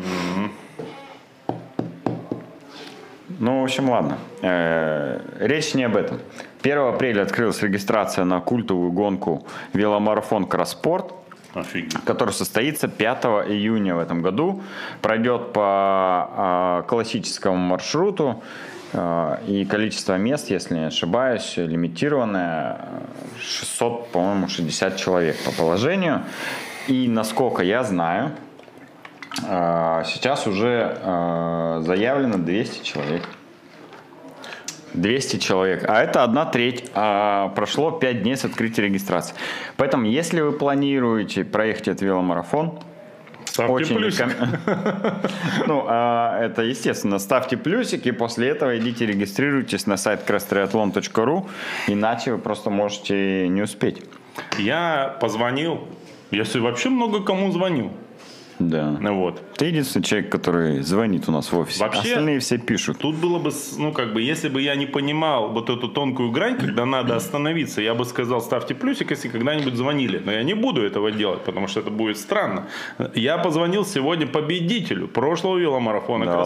[3.39, 4.19] Ну, в общем, ладно.
[4.43, 6.21] Э, Речь не об этом.
[6.63, 11.15] 1 апреля открылась регистрация на культовую гонку веломарафон Кросспорт,
[11.55, 12.05] Офигеть.
[12.05, 14.63] который состоится 5 июня в этом году.
[15.01, 18.43] Пройдет по э, классическому маршруту.
[18.93, 22.79] Э, И количество мест, если не ошибаюсь, лимитированное
[23.37, 26.23] э, 600, по-моему, 60 человек по положению.
[26.89, 28.33] И насколько я знаю,
[29.47, 33.23] э, сейчас уже э, заявлено 200 человек.
[34.95, 35.85] 200 человек.
[35.89, 36.91] А это одна треть.
[36.95, 39.35] А прошло 5 дней с открытия регистрации.
[39.77, 42.81] Поэтому, если вы планируете проехать этот веломарафон,
[43.45, 44.27] Ставьте очень плюсик.
[44.27, 44.33] реком-
[45.67, 47.19] Ну, а, это естественно.
[47.19, 51.49] Ставьте плюсики, и после этого идите регистрируйтесь на сайт crosstriathlon.ru,
[51.89, 54.03] иначе вы просто можете не успеть.
[54.59, 55.89] Я позвонил,
[56.31, 57.93] сегодня вообще много кому звонил.
[58.61, 58.97] Да.
[59.01, 59.43] Ну Вот.
[59.57, 61.81] Ты единственный человек, который звонит у нас в офисе.
[61.81, 62.99] Вообще- Остальные все пишут.
[62.99, 66.57] Тут было бы, ну, как бы, если бы я не понимал вот эту тонкую грань,
[66.59, 70.21] когда надо остановиться, я бы сказал, ставьте плюсик, если когда-нибудь звонили.
[70.25, 72.67] Но я не буду этого делать, потому что это будет странно.
[73.15, 76.41] Я позвонил сегодня победителю прошлого веломарафона Да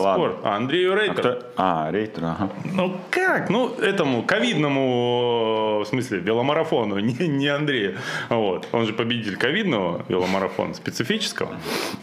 [0.44, 1.18] Андрею А, Рейтеру.
[1.18, 2.50] кто- а, рейтер, ага.
[2.72, 3.50] Ну как?
[3.50, 7.96] Ну, этому ковидному, в смысле, веломарафону, не, не Андрею.
[8.28, 8.68] Вот.
[8.72, 11.54] Он же победитель ковидного веломарафона, специфического.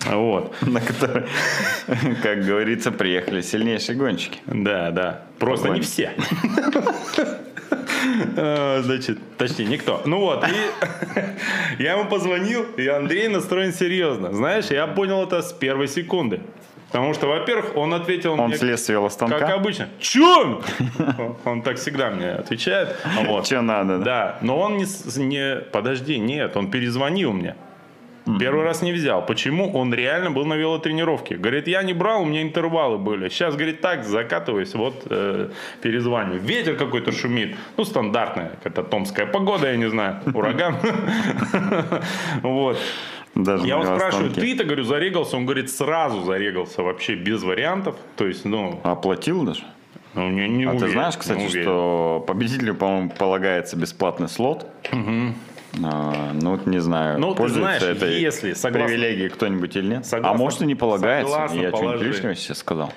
[0.06, 0.56] Вот.
[0.62, 1.24] На который,
[2.24, 4.40] как говорится, приехали сильнейшие гонщики.
[4.46, 5.22] Да, да.
[5.40, 5.86] Просто не Погнали.
[5.86, 6.12] все.
[8.38, 10.02] А, Значит, точнее, никто.
[10.06, 10.52] Ну вот, и
[11.84, 14.34] я ему позвонил, и Андрей настроен серьезно.
[14.34, 16.42] Знаешь, я понял это с первой секунды.
[16.92, 19.40] Потому что, во-первых, он ответил Он мне, слез с велостанка.
[19.40, 20.62] как обычно, чё?
[21.46, 22.98] Он так всегда мне отвечает.
[23.28, 23.46] Вот.
[23.46, 24.04] Че надо, да?
[24.04, 24.86] Да, но он не,
[25.24, 25.62] не...
[25.72, 27.56] Подожди, нет, он перезвонил мне.
[28.40, 29.26] Первый раз не взял.
[29.26, 29.72] Почему?
[29.74, 31.38] Он реально был на велотренировке.
[31.38, 33.30] Говорит, я не брал, у меня интервалы были.
[33.30, 35.50] Сейчас, говорит, так, закатываюсь, вот э,
[35.82, 36.40] перезваниваю.
[36.40, 37.56] Ветер какой-то шумит.
[37.78, 40.78] Ну, стандартная, какая-то томская погода, я не знаю, ураган.
[42.44, 42.78] Вот.
[43.34, 45.38] Даже Я его спрашиваю, ты-то, говорю, зарегался?
[45.38, 47.96] Он говорит, сразу зарегался, вообще без вариантов.
[48.18, 49.64] То есть, ну, Оплатил даже?
[50.14, 54.68] ну, не, не А ты уверен, знаешь, не кстати, что победителю, по-моему, полагается бесплатный слот?
[54.92, 55.34] А,
[55.74, 60.06] ну, вот не знаю, Ну, ты пользуется знаешь, этой если, согласно- привилегией кто-нибудь или нет.
[60.06, 61.32] Согласно- а может и не полагается.
[61.32, 62.92] согласно Я что-нибудь лишнего сейчас сказал.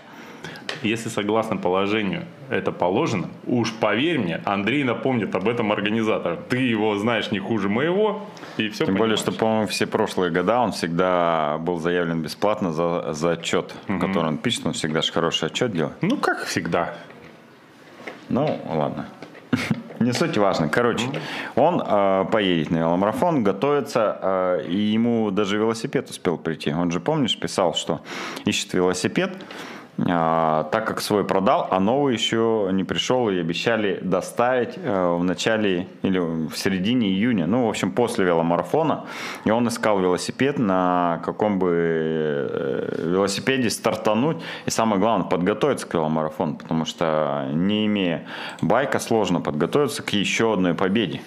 [0.83, 6.37] Если согласно положению это положено, уж поверь мне, Андрей напомнит об этом организатору.
[6.49, 8.27] Ты его знаешь не хуже моего,
[8.59, 13.13] и все Тем более, что, по-моему, все прошлые года он всегда был заявлен бесплатно за,
[13.15, 14.67] за отчет, который он пишет.
[14.67, 15.95] Он всегда же хороший отчет делает.
[16.03, 16.95] Ну, как всегда.
[18.29, 19.07] Ну, ладно.
[20.01, 20.69] Не суть важно.
[20.69, 21.07] Короче,
[21.55, 26.73] он э, поедет на веломарафон, готовится, э, и ему даже велосипед успел прийти.
[26.73, 28.01] Он же, помнишь, писал, что
[28.45, 29.37] ищет велосипед,
[29.97, 35.23] а, так как свой продал, а новый еще не пришел и обещали доставить э, в
[35.23, 39.05] начале или в середине июня, ну, в общем, после веломарафона.
[39.45, 44.39] И он искал велосипед, на каком бы э, велосипеде стартануть.
[44.67, 48.27] И самое главное, подготовиться к веломарафону, потому что не имея
[48.61, 51.23] байка, сложно подготовиться к еще одной победе.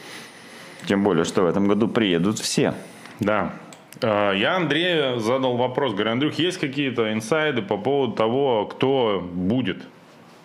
[0.88, 2.74] Тем более, что в этом году приедут все.
[3.20, 3.54] Да,
[4.02, 5.94] я Андрею задал вопрос.
[5.94, 9.78] Говорю, Андрюх, есть какие-то инсайды по поводу того, кто будет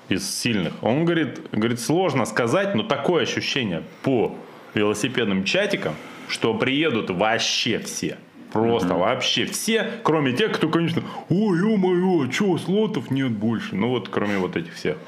[0.08, 0.74] из сильных?
[0.82, 4.34] Он говорит, говорит, сложно сказать, но такое ощущение по
[4.74, 5.94] велосипедным чатикам,
[6.28, 8.18] что приедут вообще все.
[8.52, 9.00] Просто угу.
[9.00, 13.74] вообще все, кроме тех, кто, конечно, ой, ё-моё, что, слотов нет больше.
[13.74, 14.98] Ну вот, кроме вот этих всех.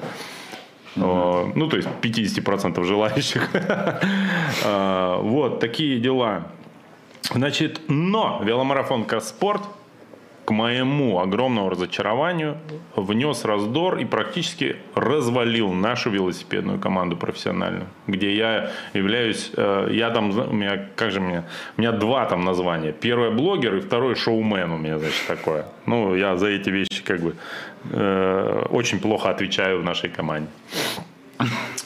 [0.95, 1.51] Угу.
[1.55, 3.49] Ну, то есть 50% желающих.
[4.63, 6.47] А, вот, такие дела.
[7.33, 9.63] Значит, но веломарафон Каспорт
[10.45, 12.57] к моему огромному разочарованию
[12.95, 20.29] внес раздор и практически развалил нашу велосипедную команду профессиональную, где я являюсь, э, я там,
[20.29, 21.43] у меня, как же мне,
[21.77, 22.91] у меня два там названия.
[22.91, 25.65] Первое блогер и второй шоумен у меня, значит, такое.
[25.87, 27.35] Ну, я за эти вещи как бы
[27.91, 30.49] э, очень плохо отвечаю в нашей команде.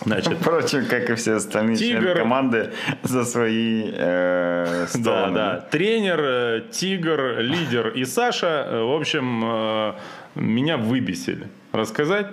[0.02, 2.74] Значит, Впрочем, как и все остальные тигр, члены команды
[3.04, 5.36] за свои э, стороны.
[5.36, 5.62] Да, да.
[5.62, 9.94] Тренер, э, Тигр, лидер и Саша, э, в общем, э,
[10.36, 11.48] меня выбесили.
[11.72, 12.28] Рассказать?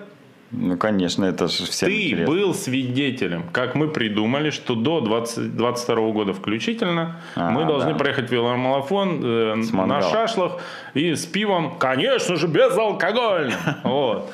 [0.53, 2.35] Ну, конечно, это же всем Ты интересно.
[2.35, 7.99] был свидетелем, как мы придумали, что до 2022 года включительно а, мы должны да.
[7.99, 10.63] проехать веломарафон э, на шашлах
[10.95, 13.59] и с пивом, конечно же, безалкогольным.
[13.83, 14.31] Вот.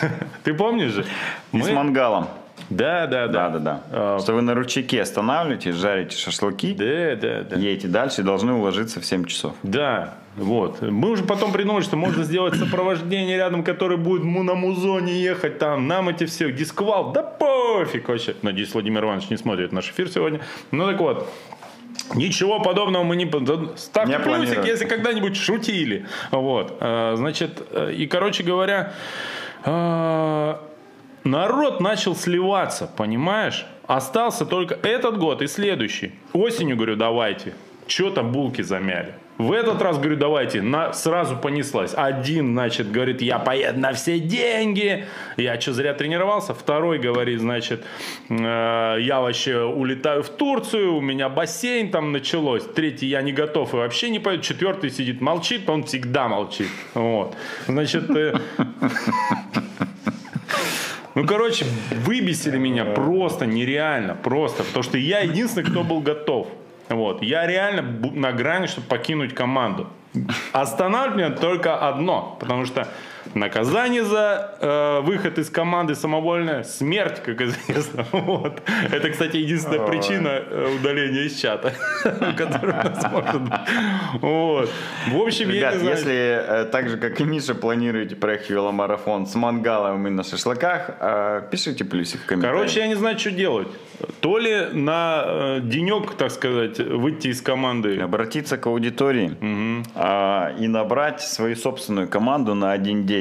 [0.44, 1.04] Ты помнишь же?
[1.52, 1.64] И мы...
[1.64, 2.28] с мангалом.
[2.68, 3.48] Да, да, да.
[3.48, 4.18] Да, да, да.
[4.20, 7.56] Что вы на ручейке останавливаетесь, жарите шашлыки, да, да, да.
[7.56, 9.54] едете дальше и должны уложиться в 7 часов.
[9.62, 10.80] Да, вот.
[10.80, 15.88] Мы уже потом придумали, что можно сделать сопровождение рядом, который будет на музоне ехать там.
[15.88, 17.12] Нам эти все дисквал.
[17.12, 18.36] Да пофиг вообще.
[18.42, 20.40] Надеюсь, Владимир Иванович не смотрит наш эфир сегодня.
[20.70, 21.28] Ну так вот.
[22.14, 23.30] Ничего подобного мы не...
[23.76, 26.06] Ставьте не плюсик, если когда-нибудь шутили.
[26.30, 26.76] Вот.
[26.80, 28.94] А, значит, э, и, короче говоря,
[31.24, 33.66] народ начал сливаться, понимаешь?
[33.86, 36.12] Остался только этот год и следующий.
[36.32, 37.54] Осенью, говорю, давайте.
[37.86, 39.14] Что там булки замяли?
[39.40, 41.94] В этот раз, говорю, давайте, на, сразу понеслась.
[41.96, 45.06] Один, значит, говорит, я поеду на все деньги.
[45.38, 46.52] Я что, зря тренировался?
[46.52, 47.82] Второй говорит, значит,
[48.28, 48.34] э,
[49.00, 52.64] я вообще улетаю в Турцию, у меня бассейн там началось.
[52.64, 54.42] Третий, я не готов и вообще не поеду.
[54.42, 56.68] Четвертый сидит, молчит, он всегда молчит.
[56.92, 57.34] Вот.
[57.66, 58.34] Значит, э,
[61.14, 61.64] ну, короче,
[62.04, 66.46] выбесили меня просто нереально, просто, потому что я единственный, кто был готов.
[66.90, 67.22] Вот.
[67.22, 67.82] Я реально
[68.12, 69.86] на грани, чтобы покинуть команду.
[70.52, 72.88] Останавливает меня только одно, потому что
[73.34, 78.06] Наказание за э, выход из команды самовольная смерть, как известно.
[78.12, 78.62] Вот.
[78.90, 79.86] Это, кстати, единственная Ой.
[79.86, 81.72] причина э, удаления из чата,
[82.36, 83.52] который у нас может быть.
[84.20, 84.70] Вот.
[85.08, 85.96] В общем, Ребят, я не знаю.
[85.96, 90.90] если э, так же, как и Миша, планируете проехать веломарафон с мангалом и на шашлыках,
[91.00, 92.58] э, пишите плюсик в комментариях.
[92.58, 93.68] Короче, я не знаю, что делать.
[94.20, 97.98] То ли на э, денек, так сказать, выйти из команды.
[97.98, 99.84] Обратиться к аудитории угу.
[99.94, 103.19] э, и набрать свою собственную команду на один день.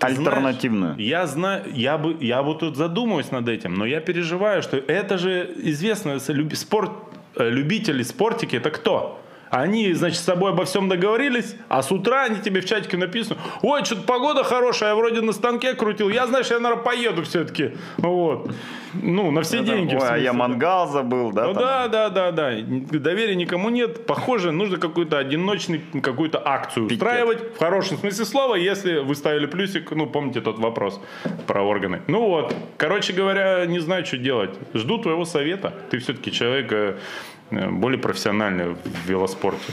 [0.00, 0.94] Альтернативную.
[0.94, 4.76] Знаешь, я знаю, я бы, я вот тут задумываюсь над этим, но я переживаю, что
[4.76, 6.90] это же известно, спорт,
[7.36, 9.20] э, любители спортики, это кто?
[9.50, 13.38] Они, значит, с собой обо всем договорились, а с утра они тебе в чатике написаны,
[13.62, 17.72] ой, что-то погода хорошая, я вроде на станке крутил, я, знаешь, я, наверное, поеду все-таки.
[17.98, 18.50] Вот.
[18.94, 19.94] Ну, на все Это, деньги.
[19.94, 21.46] Ой, а я мангал забыл, да?
[21.46, 22.50] Ну, да, да, да, да.
[22.60, 24.06] Доверия никому нет.
[24.06, 27.02] Похоже, нужно какую-то одиночный, какую-то акцию Пикет.
[27.02, 27.54] устраивать.
[27.54, 31.00] В хорошем смысле слова, если вы ставили плюсик, ну, помните тот вопрос
[31.46, 32.02] про органы.
[32.08, 34.58] Ну вот, короче говоря, не знаю, что делать.
[34.74, 35.72] Жду твоего совета.
[35.90, 36.96] Ты все-таки человек Э,
[37.50, 39.72] более профессиональные в велоспорте.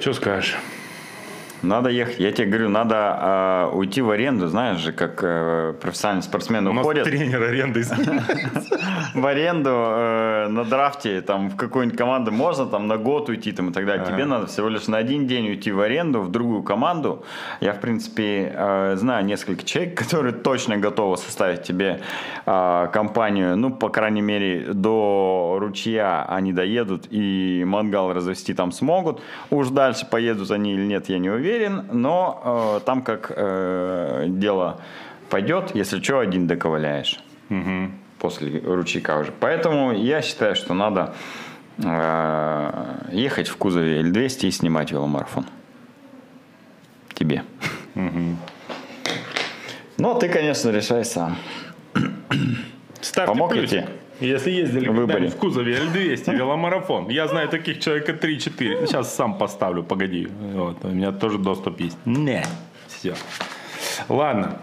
[0.00, 0.56] Что скажешь?
[1.62, 2.18] Надо ехать.
[2.18, 6.72] Я тебе говорю, надо э, уйти в аренду, знаешь же, как э, профессиональные спортсмены У
[6.72, 7.04] уходят.
[7.04, 7.82] Нас тренер аренды
[9.14, 13.70] В аренду э, на драфте там в какую-нибудь команду можно там на год уйти там
[13.70, 14.06] и так далее.
[14.06, 17.24] Тебе надо всего лишь на один день уйти в аренду в другую команду.
[17.60, 22.00] Я, в принципе, э, знаю несколько человек, которые точно готовы составить тебе
[22.46, 29.20] э, компанию, ну, по крайней мере, до ручья они доедут и мангал развести там смогут.
[29.50, 34.26] Уж дальше поедут они или нет, я не уверен уверен, но э, там как э,
[34.28, 34.80] дело
[35.28, 37.20] пойдет, если что, один доковыляешь.
[37.50, 37.90] Угу.
[38.18, 39.32] После ручейка уже.
[39.32, 41.14] Поэтому я считаю, что надо
[41.78, 42.70] э,
[43.12, 45.46] ехать в кузове L200 и снимать веломарафон.
[47.14, 47.42] Тебе.
[49.98, 51.36] Но ты, конечно, решай сам.
[53.00, 53.70] Ставьте Помог плюсик.
[53.70, 53.88] тебе?
[54.20, 55.28] Если ездили выборе?
[55.28, 57.08] в кузове L200, веломарафон.
[57.08, 58.86] Я знаю таких человека 3-4.
[58.86, 60.28] Сейчас сам поставлю, погоди.
[60.54, 61.96] Вот, у меня тоже доступ есть.
[62.04, 62.44] Не.
[62.88, 63.14] Все.
[64.08, 64.58] Ладно.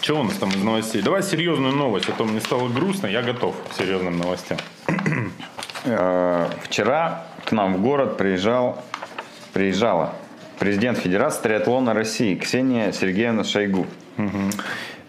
[0.00, 1.02] Что у нас там из новостей?
[1.02, 3.08] Давай серьезную новость, а то мне стало грустно.
[3.08, 4.58] Я готов к серьезным новостям.
[5.84, 8.82] Э, Вчера к нам в город приезжал,
[9.52, 10.14] приезжала
[10.58, 13.86] президент Федерации триатлона России Ксения Сергеевна Шойгу.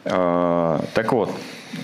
[0.06, 1.32] Э, Так вот,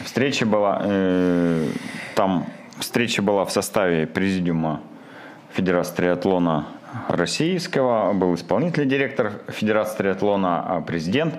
[0.06, 1.68] встреча была, э,
[2.16, 2.46] там
[2.80, 4.82] встреча была в составе президиума
[5.54, 6.68] Федерации триатлона
[7.08, 11.36] российского, был исполнительный директор Федерации триатлона, а президент,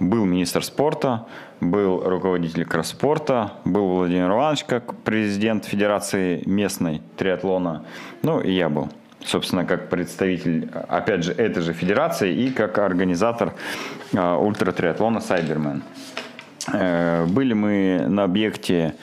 [0.00, 1.26] был министр спорта,
[1.60, 7.84] был руководитель кросс-спорта, был Владимир Иванович как президент Федерации местной триатлона,
[8.22, 8.88] ну и я был,
[9.22, 13.52] собственно, как представитель, опять же, этой же федерации и как организатор
[14.16, 15.82] а, ультратриатлона «Сайбермен».
[16.68, 18.94] Э, Были мы на объекте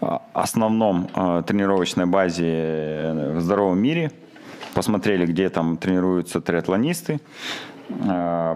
[0.00, 4.10] а, основном а, тренировочной базе э, в здоровом мире.
[4.74, 7.20] Посмотрели, где там тренируются триатлонисты.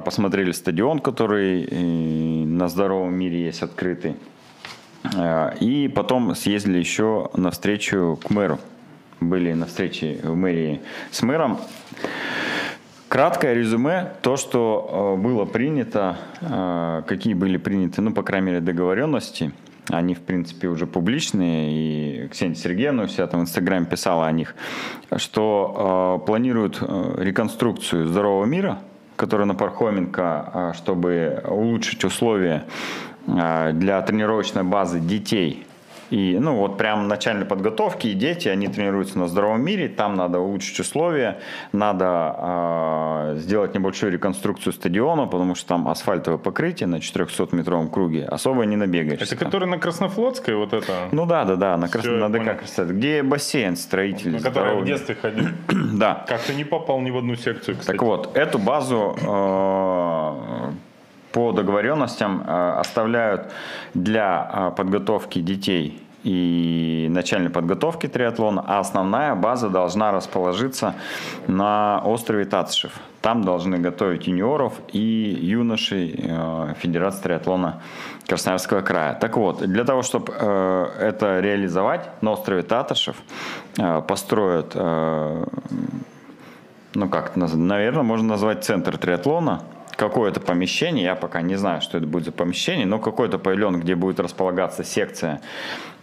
[0.04, 4.16] Посмотрели стадион, который э, на здоровом мире есть открытый.
[5.60, 8.58] И потом съездили еще на встречу к мэру.
[9.20, 10.80] Были на встрече в мэрии
[11.12, 11.58] с мэром.
[13.08, 18.60] Краткое резюме, то, что э, было принято, э, какие были приняты, ну, по крайней мере,
[18.60, 19.52] договоренности,
[19.88, 24.54] они, в принципе, уже публичные, и Ксения Сергеевна себя там в Инстаграме писала о них,
[25.16, 28.78] что э, планируют э, реконструкцию здорового мира,
[29.16, 32.66] которая на Пархоменко, чтобы улучшить условия
[33.26, 35.66] для тренировочной базы детей
[36.10, 40.38] и, ну, вот прям начальной подготовки, и дети, они тренируются на здоровом мире, там надо
[40.38, 41.38] улучшить условия,
[41.72, 48.64] надо э, сделать небольшую реконструкцию стадиона, потому что там асфальтовое покрытие на 400-метровом круге, особо
[48.64, 49.34] не набегаешься.
[49.34, 52.04] Это который на Краснофлотской, вот это, Ну да, да, да, на, крас...
[52.04, 52.58] Всё, я на ДК.
[52.58, 54.32] Красота, где бассейн строитель.
[54.32, 54.86] на который я в здоровый.
[54.86, 55.44] детстве ходил.
[55.98, 56.24] Да.
[56.28, 57.96] Как-то не попал ни в одну секцию, кстати.
[57.96, 60.70] Так вот, эту базу э,
[61.32, 63.52] по договоренностям э, оставляют
[63.94, 70.94] для э, подготовки детей и начальной подготовки триатлона, а основная база должна расположиться
[71.46, 72.92] на острове Татышев.
[73.20, 77.80] Там должны готовить юниоров и юношей э, Федерации триатлона
[78.26, 79.14] Красноярского края.
[79.14, 83.16] Так вот, для того, чтобы это реализовать, на острове Татышев
[84.06, 84.76] построят
[86.94, 89.62] ну как, наверное, можно назвать центр триатлона.
[89.98, 93.96] Какое-то помещение, я пока не знаю, что это будет за помещение, но какой-то павильон, где
[93.96, 95.40] будет располагаться секция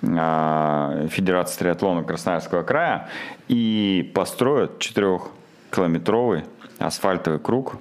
[0.03, 3.07] а, Федерации триатлона Красноярского края,
[3.47, 6.43] и построят 4-километровый
[6.77, 7.77] асфальтовый круг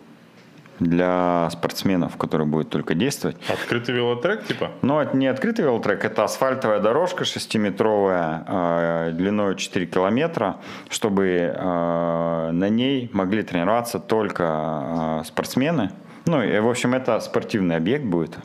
[0.78, 3.36] для спортсменов, который будет только действовать.
[3.48, 4.70] Открытый велотрек, типа?
[4.82, 10.58] Но это не открытый велотрек, это асфальтовая дорожка шестиметровая, э, длиной 4 километра,
[10.90, 15.90] чтобы э, на ней могли тренироваться только э, спортсмены.
[16.26, 18.38] Ну, и, в общем, это спортивный объект будет,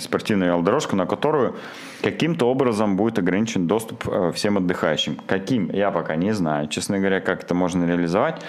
[0.00, 1.54] спортивная велодорожка, на которую
[2.02, 5.18] каким-то образом будет ограничен доступ э, всем отдыхающим.
[5.26, 8.40] Каким, я пока не знаю, честно говоря, как это можно реализовать.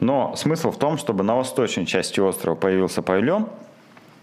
[0.00, 3.48] Но смысл в том, чтобы на восточной части острова появился павильон,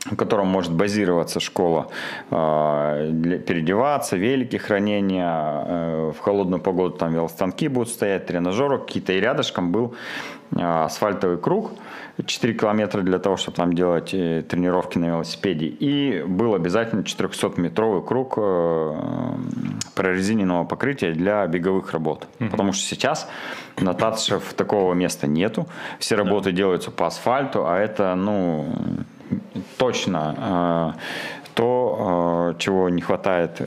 [0.06, 1.88] в котором может базироваться школа,
[2.30, 9.20] для- переодеваться, велики хранения, э, в холодную погоду там велостанки будут стоять, тренажеры какие-то, и
[9.20, 9.93] рядышком был
[10.56, 11.72] э, асфальтовый круг,
[12.26, 18.04] 4 километра для того, чтобы там делать э, тренировки на велосипеде, и был обязательно 400-метровый
[18.06, 18.95] круг э,
[19.95, 22.28] прорезиненного покрытия для беговых работ.
[22.52, 23.30] Потому что сейчас
[23.80, 25.68] на Татшев такого места нету,
[25.99, 28.66] все работы делаются по асфальту, а это, ну,
[29.77, 30.99] точно э,
[31.53, 33.65] то, э, чего не хватает э,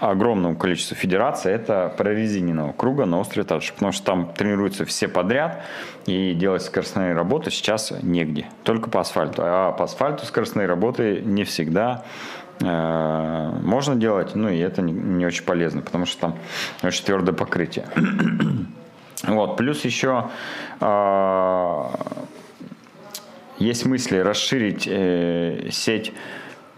[0.00, 5.62] огромному количеству федераций, это прорезиненного круга на острове Татш, потому что там тренируются все подряд,
[6.06, 9.42] и делать скоростные работы сейчас негде, только по асфальту.
[9.44, 12.04] А по асфальту скоростные работы не всегда
[12.58, 16.38] можно делать, ну и это не, очень полезно, потому что там
[16.82, 17.86] очень твердое покрытие.
[19.26, 20.28] Вот, плюс еще
[23.58, 26.12] есть мысли расширить э, сеть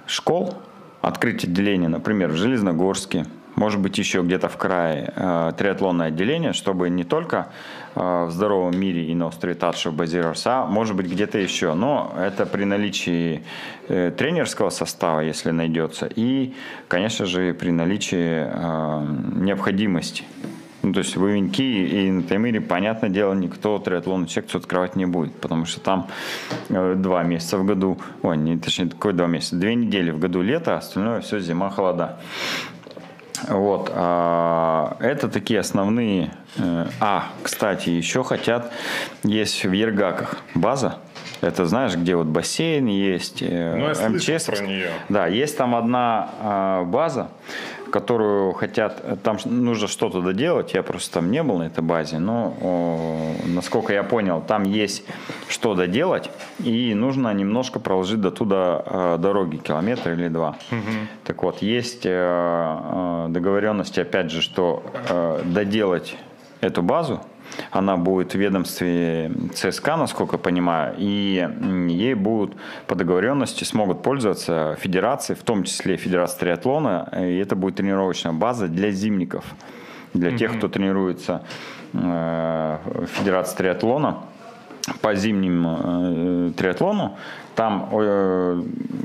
[0.07, 0.55] школ,
[1.01, 3.26] открыть отделение, например, в Железногорске,
[3.59, 7.49] может быть, еще где-то в крае э, триатлонное отделение, чтобы не только
[7.97, 11.74] э, в здоровом мире и на острове Татшев базироваться, а может быть где-то еще.
[11.74, 13.43] Но это при наличии
[13.89, 16.55] э, тренерского состава, если найдется, и,
[16.87, 20.24] конечно же, при наличии э, необходимости
[20.83, 25.07] Ну, то есть в Ивенки и на Таймыре, понятное дело, никто триатлонную секцию открывать не
[25.07, 26.07] будет, потому что там
[26.68, 30.41] э, два месяца в году, ой, не, точнее, какой два месяца, две недели в году
[30.41, 32.18] лето, а остальное все зима, холода.
[33.49, 33.91] Вот.
[33.95, 36.33] А, это такие основные.
[36.57, 38.72] Э, а, кстати, еще хотят,
[39.22, 40.99] есть в Ергаках база.
[41.41, 44.45] Это знаешь, где вот бассейн есть, э, Ну, я МЧС.
[44.45, 44.91] про нее.
[45.09, 47.29] Да, есть там одна а, база,
[47.91, 52.57] которую хотят, там нужно что-то доделать, я просто там не был на этой базе, но
[52.61, 55.05] о, насколько я понял, там есть
[55.49, 60.57] что доделать, и нужно немножко проложить до туда э, дороги, километр или два.
[61.24, 66.16] Так вот, есть э, э, договоренности, опять же, что э, доделать
[66.61, 67.20] эту базу,
[67.71, 71.49] она будет в ведомстве ЦСКА, насколько я понимаю, и
[71.89, 77.77] ей будут по договоренности смогут пользоваться федерации, в том числе Федерация триатлона, и это будет
[77.77, 79.45] тренировочная база для зимников,
[80.15, 81.43] для тех, кто тренируется
[81.93, 84.19] э, в Федерации триатлона
[85.01, 87.17] по зимним э, триатлону.
[87.55, 88.63] Там э,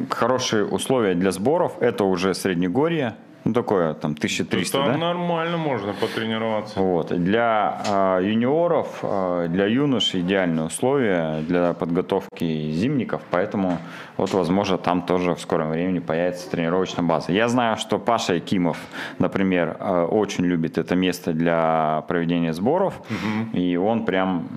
[0.09, 3.15] хорошие условия для сборов, это уже Среднегорье,
[3.45, 4.97] ну такое там 1300, там да?
[4.97, 6.79] нормально можно потренироваться.
[6.79, 7.09] Вот.
[7.09, 13.79] Для а, юниоров, а, для юношей идеальные условия для подготовки зимников, поэтому
[14.17, 17.31] вот, возможно, там тоже в скором времени появится тренировочная база.
[17.31, 18.77] Я знаю, что Паша Якимов,
[19.19, 22.93] например, а, очень любит это место для проведения сборов,
[23.53, 24.47] и он прям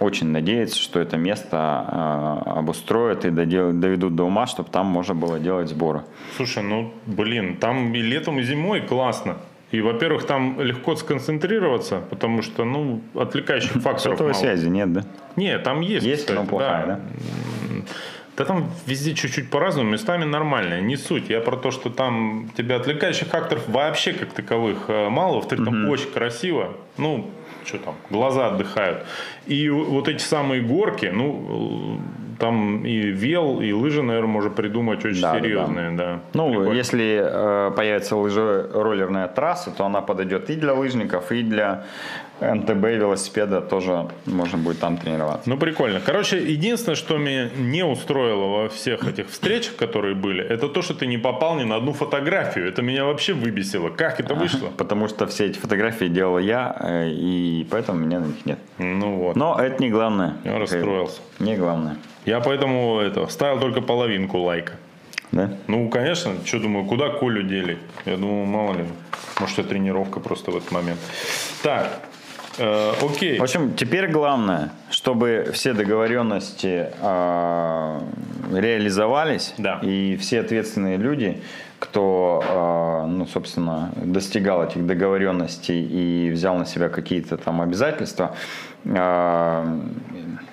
[0.00, 5.14] очень надеется, что это место а, обустроят и додел- доведут до ума, чтобы там можно
[5.14, 6.02] было делать сборы.
[6.36, 9.36] Слушай, ну, блин, там и летом, и зимой классно.
[9.72, 14.32] И, во-первых, там легко сконцентрироваться, потому что, ну, отвлекающих факторов мало.
[14.32, 15.02] связи нет, да?
[15.36, 16.92] Нет, там есть, Есть, кстати, но плохая, да?
[17.70, 17.84] М,
[18.38, 21.30] Да там везде чуть-чуть по-разному, местами нормально, не суть.
[21.30, 25.36] Я про то, что там тебя отвлекающих факторов вообще как таковых э, мало.
[25.36, 26.74] Во-вторых, там очень красиво.
[26.98, 27.30] Ну,
[27.66, 29.04] что там, глаза отдыхают.
[29.46, 31.98] И вот эти самые горки, ну,
[32.38, 35.44] там и вел, и лыжи, наверное, можно придумать очень Да, да, да.
[35.44, 36.20] серьезные, да.
[36.34, 36.72] Ну, Прикольно.
[36.72, 41.84] если э, появится лыжероллерная трасса, то она подойдет и для лыжников, и для
[42.40, 45.48] МТБ велосипеда тоже можно будет там тренироваться.
[45.48, 46.00] Ну, прикольно.
[46.04, 50.94] Короче, единственное, что меня не устроило во всех этих встречах, которые были, это то, что
[50.94, 52.68] ты не попал ни на одну фотографию.
[52.68, 53.88] Это меня вообще выбесило.
[53.88, 54.68] Как это вышло?
[54.76, 58.58] Потому что все эти фотографии делал я, э, и поэтому меня на них нет.
[58.78, 59.36] Ну вот.
[59.36, 60.36] Но это не главное.
[60.44, 61.20] Я расстроился.
[61.38, 61.96] Не главное.
[62.26, 64.74] Я поэтому это, ставил только половинку лайка.
[65.32, 65.50] Да?
[65.66, 67.78] Ну, конечно, что думаю, куда Колю дели?
[68.04, 68.84] Я думаю, мало ли,
[69.40, 71.00] может, это тренировка просто в этот момент.
[71.62, 72.00] Так,
[72.58, 73.38] э, окей.
[73.38, 78.02] В общем, теперь главное, чтобы все договоренности а,
[78.52, 79.78] реализовались, Да.
[79.82, 81.42] и все ответственные люди,
[81.78, 88.34] кто, а, ну, собственно, достигал этих договоренностей и взял на себя какие-то там обязательства,
[88.96, 89.78] а,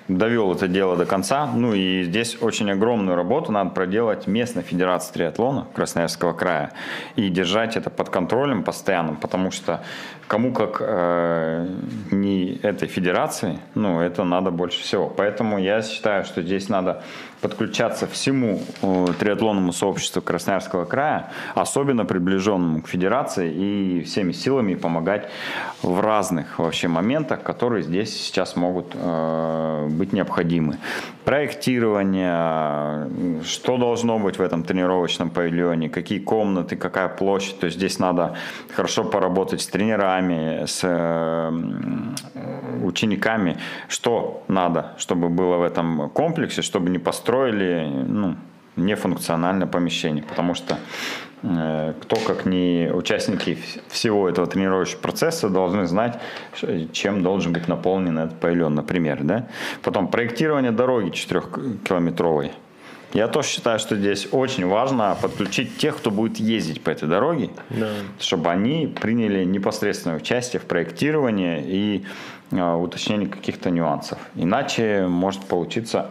[0.08, 1.46] довел это дело до конца.
[1.46, 6.72] Ну и здесь очень огромную работу надо проделать местной федерации триатлона Красноярского края
[7.16, 9.82] и держать это под контролем постоянным, потому что
[10.26, 11.68] кому как э,
[12.10, 15.08] не этой федерации, ну это надо больше всего.
[15.08, 17.02] Поэтому я считаю, что здесь надо
[17.44, 25.28] подключаться всему э, триатлонному сообществу Красноярского края, особенно приближенному к федерации и всеми силами помогать
[25.82, 30.78] в разных вообще моментах, которые здесь сейчас могут э, быть необходимы.
[31.24, 37.60] Проектирование, что должно быть в этом тренировочном павильоне, какие комнаты, какая площадь.
[37.60, 38.36] То есть здесь надо
[38.74, 42.14] хорошо поработать с тренерами, с э, м,
[42.84, 43.56] учениками,
[43.88, 48.36] что надо, чтобы было в этом комплексе, чтобы не построили ну,
[48.76, 50.22] нефункциональное помещение.
[50.22, 50.76] Потому что
[51.42, 56.18] э, кто, как не участники вс- всего этого тренировочного процесса, должны знать,
[56.92, 59.22] чем должен быть наполнен этот павильон, например.
[59.22, 59.46] Да?
[59.82, 62.50] Потом проектирование дороги 4-километровой.
[63.14, 67.50] Я тоже считаю, что здесь очень важно подключить тех, кто будет ездить по этой дороге,
[67.70, 67.88] Да.
[68.18, 72.04] чтобы они приняли непосредственное участие в проектировании и
[72.50, 74.18] э, уточнении каких-то нюансов.
[74.34, 76.10] Иначе может получиться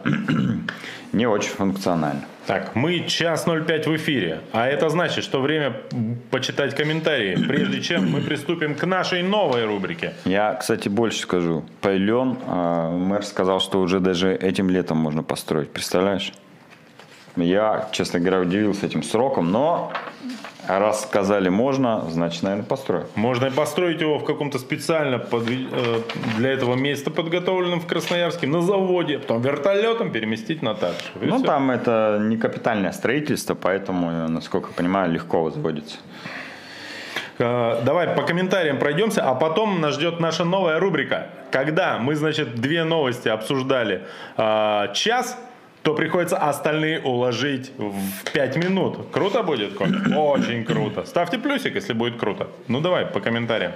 [1.14, 2.22] не очень функционально.
[2.47, 5.74] Так, мы час 05 в эфире, а это значит, что время
[6.30, 10.14] почитать комментарии, прежде чем мы приступим к нашей новой рубрике.
[10.26, 11.64] Я, кстати, больше скажу.
[11.82, 15.70] Павильон, э, мэр сказал, что уже даже этим летом можно построить.
[15.70, 16.32] Представляешь?
[17.36, 19.92] Я, честно говоря, удивился этим сроком, но
[20.68, 23.18] раз сказали можно, значит, наверное, построят.
[23.18, 26.02] Можно и построить его в каком-то специально подви- э,
[26.38, 31.12] для этого места подготовленном в Красноярске на заводе, потом вертолетом переместить на Татш.
[31.22, 31.46] И Ну, всё.
[31.46, 35.98] там это не капитальное строительство, поэтому, насколько я понимаю, легко возводится.
[37.40, 41.28] Э, давай по комментариям пройдемся, а потом нас ждет наша новая рубрика.
[41.52, 44.04] Когда мы, значит, две новости обсуждали
[44.38, 45.38] э, час,
[45.84, 48.98] то приходится остальные уложить в 5 минут.
[49.12, 50.18] Круто будет, Коля?
[50.18, 51.06] Очень круто.
[51.06, 52.48] Ставьте плюсик, если будет круто.
[52.68, 53.74] Ну давай, по комментариям.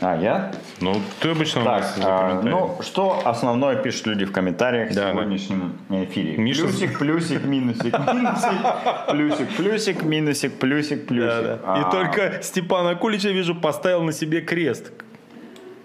[0.00, 0.50] А, я?
[0.80, 1.62] Ну, ты обычно...
[1.62, 6.04] Так, а, ну, что основное пишут люди в комментариях да, в сегодняшнем да.
[6.04, 6.36] эфире?
[6.38, 6.62] Миша...
[6.62, 11.42] Плюсик, плюсик, минусик, минусик, плюсик, плюсик, минусик, плюсик, плюсик.
[11.44, 11.78] Да, да.
[11.78, 11.90] И а...
[11.90, 14.90] только Степан Акулича, вижу, поставил на себе крест,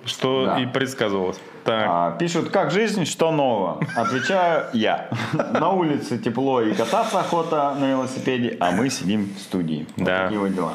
[0.05, 0.61] что да.
[0.61, 1.39] и предсказывалось.
[1.67, 1.85] Так.
[1.85, 3.81] А, пишут, как жизнь, что нового?
[3.93, 5.09] Отвечаю я.
[5.33, 9.85] На улице тепло и кататься охота на велосипеде, а мы сидим в студии.
[9.97, 10.23] Да.
[10.23, 10.73] Такие вот дела.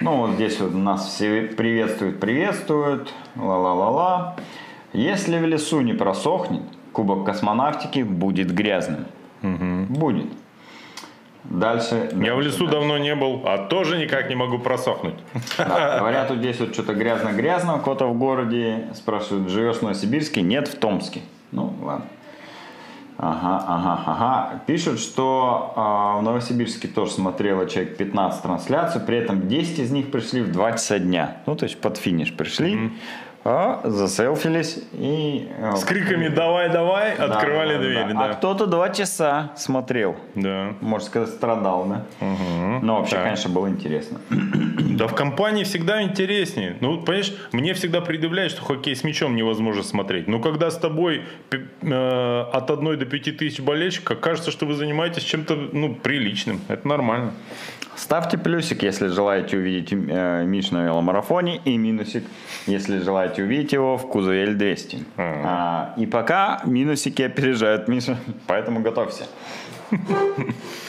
[0.00, 4.36] Ну, вот здесь вот нас все приветствуют, приветствуют, ла-ла-ла-ла.
[4.94, 9.04] Если в лесу не просохнет, кубок космонавтики будет грязным.
[9.42, 9.84] Угу.
[9.90, 10.32] Будет.
[11.44, 12.10] Дальше.
[12.22, 12.72] Я в лесу дальше.
[12.72, 15.14] давно не был, а тоже никак не могу просохнуть.
[15.58, 20.42] Да, говорят, тут здесь вот что-то грязно-грязно, кто-то в городе спрашивают, живешь в Новосибирске?
[20.42, 21.20] Нет, в Томске.
[21.52, 22.06] Ну, ладно.
[23.22, 24.60] Ага, ага, ага.
[24.66, 30.10] Пишут, что э, в Новосибирске тоже смотрело человек 15 трансляций, при этом 10 из них
[30.10, 31.36] пришли в 2 часа дня.
[31.44, 32.74] Ну, то есть под финиш пришли.
[32.74, 32.90] Mm-hmm.
[33.42, 35.48] А, заселфились и...
[35.56, 38.18] Э, С криками «давай, давай!» да, открывали да, двери, да.
[38.18, 38.24] да.
[38.26, 40.16] А кто-то два часа смотрел.
[40.34, 40.74] Да.
[40.80, 42.04] Можно сказать, страдал, да?
[42.20, 42.84] Угу.
[42.84, 43.24] Но вообще, так.
[43.24, 44.18] конечно, было интересно.
[44.28, 46.76] Да в компании всегда интереснее.
[46.80, 50.28] Ну, понимаешь, мне всегда предъявляют, что хоккей с мячом невозможно смотреть.
[50.28, 55.22] Но когда с тобой э, от одной до пяти тысяч болельщиков, кажется, что вы занимаетесь
[55.22, 56.60] чем-то ну, приличным.
[56.68, 57.32] Это нормально.
[58.00, 62.24] Ставьте плюсик, если желаете увидеть э, Миш на веломарафоне, и минусик,
[62.66, 65.04] если желаете увидеть его в кузове L200.
[65.18, 65.42] Uh-huh.
[65.44, 69.24] А, и пока минусики опережают Миша, поэтому готовься.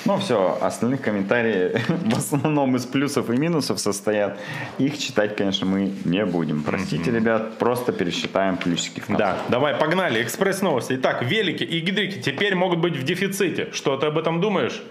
[0.04, 4.40] Ну все, остальных комментарии в основном из плюсов и минусов состоят.
[4.80, 6.64] Их читать, конечно, мы не будем.
[6.64, 9.04] Простите, ребят, просто пересчитаем плюсики.
[9.10, 10.24] Да, давай, погнали.
[10.24, 10.94] Экспресс новости.
[10.94, 13.70] Итак, велики и гидрики теперь могут быть в дефиците.
[13.74, 14.82] Что ты об этом думаешь?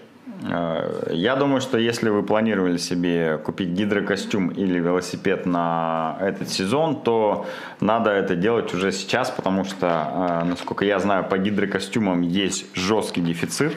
[0.43, 6.97] Э, я думаю, что если вы планировали себе купить гидрокостюм или велосипед на этот сезон,
[7.03, 7.47] то
[7.80, 13.20] надо это делать уже сейчас, потому что, э, насколько я знаю, по гидрокостюмам есть жесткий
[13.20, 13.74] дефицит,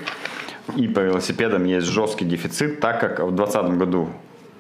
[0.76, 4.10] и по велосипедам есть жесткий дефицит, так как в 2020 году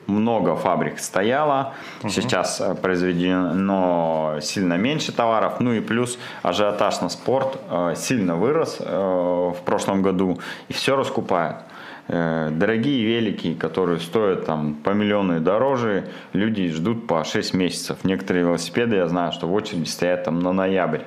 [0.05, 2.09] много фабрик стояло, угу.
[2.09, 7.57] сейчас э, произведено сильно меньше товаров, ну и плюс ажиотаж на спорт
[7.95, 11.59] сильно вырос в прошлом году, и все раскупают.
[12.07, 17.99] Э, дорогие велики, которые стоят там по миллиону и дороже, люди ждут по 6 месяцев.
[18.03, 21.01] Некоторые велосипеды, я знаю, что в очереди стоят там на ноябрь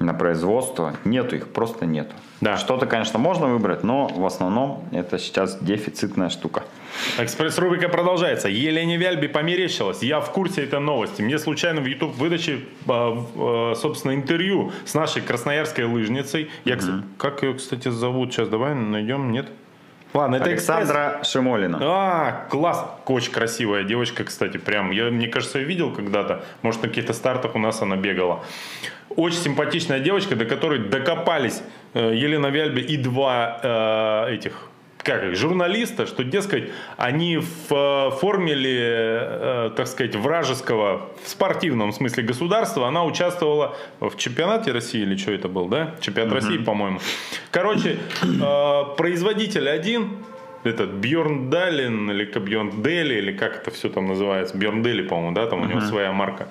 [0.00, 0.96] на производство.
[1.04, 2.14] Нету их, просто нету.
[2.40, 2.56] Да.
[2.56, 6.64] Что-то, конечно, можно выбрать, но в основном это сейчас дефицитная штука.
[7.18, 8.48] Экспресс-рубрика продолжается.
[8.48, 10.02] Елене Вяльби померещилось.
[10.02, 11.20] Я в курсе этой новости.
[11.20, 16.50] Мне случайно в YouTube выдаче, а, а, собственно, интервью с нашей красноярской лыжницей.
[16.64, 17.04] Я, угу.
[17.18, 18.32] Как ее, кстати, зовут?
[18.32, 19.32] Сейчас давай найдем.
[19.32, 19.48] Нет?
[20.12, 21.32] Ладно, это Александра экспресс...
[21.32, 21.78] Шимолина.
[21.80, 22.84] А, класс.
[23.06, 24.90] Очень красивая девочка, кстати, прям.
[24.90, 26.44] Я, мне кажется, ее видел когда-то.
[26.62, 28.44] Может, на каких-то стартах у нас она бегала.
[29.16, 31.62] Очень симпатичная девочка, до которой докопались
[31.94, 34.69] э, Елена Вяльби и два э, этих
[35.02, 41.92] как их, журналиста, что, дескать, они в э, формуле, э, так сказать, вражеского, в спортивном
[41.92, 45.94] смысле государства, она участвовала в чемпионате России, или что это был, да?
[46.00, 46.36] Чемпионат uh-huh.
[46.36, 47.00] России, по-моему.
[47.50, 50.24] Короче, э, производитель один,
[50.64, 55.34] этот Бьорн Далин или Бьорн Дели, или как это все там называется, Бьорн Дели, по-моему,
[55.34, 55.88] да, там у него uh-huh.
[55.88, 56.48] своя марка.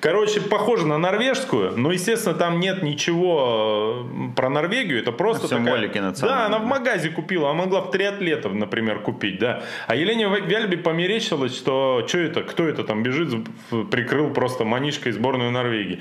[0.00, 5.56] Короче, похоже на норвежскую, но, естественно, там нет ничего э, про Норвегию, это просто Все
[5.56, 5.74] такая...
[6.26, 9.62] Да, она в магазе купила, она могла в триатлетов, например, купить, да.
[9.86, 13.34] А Елене Вяльби померещилось, что что это, кто это там бежит,
[13.90, 16.00] прикрыл просто манишкой сборную Норвегии.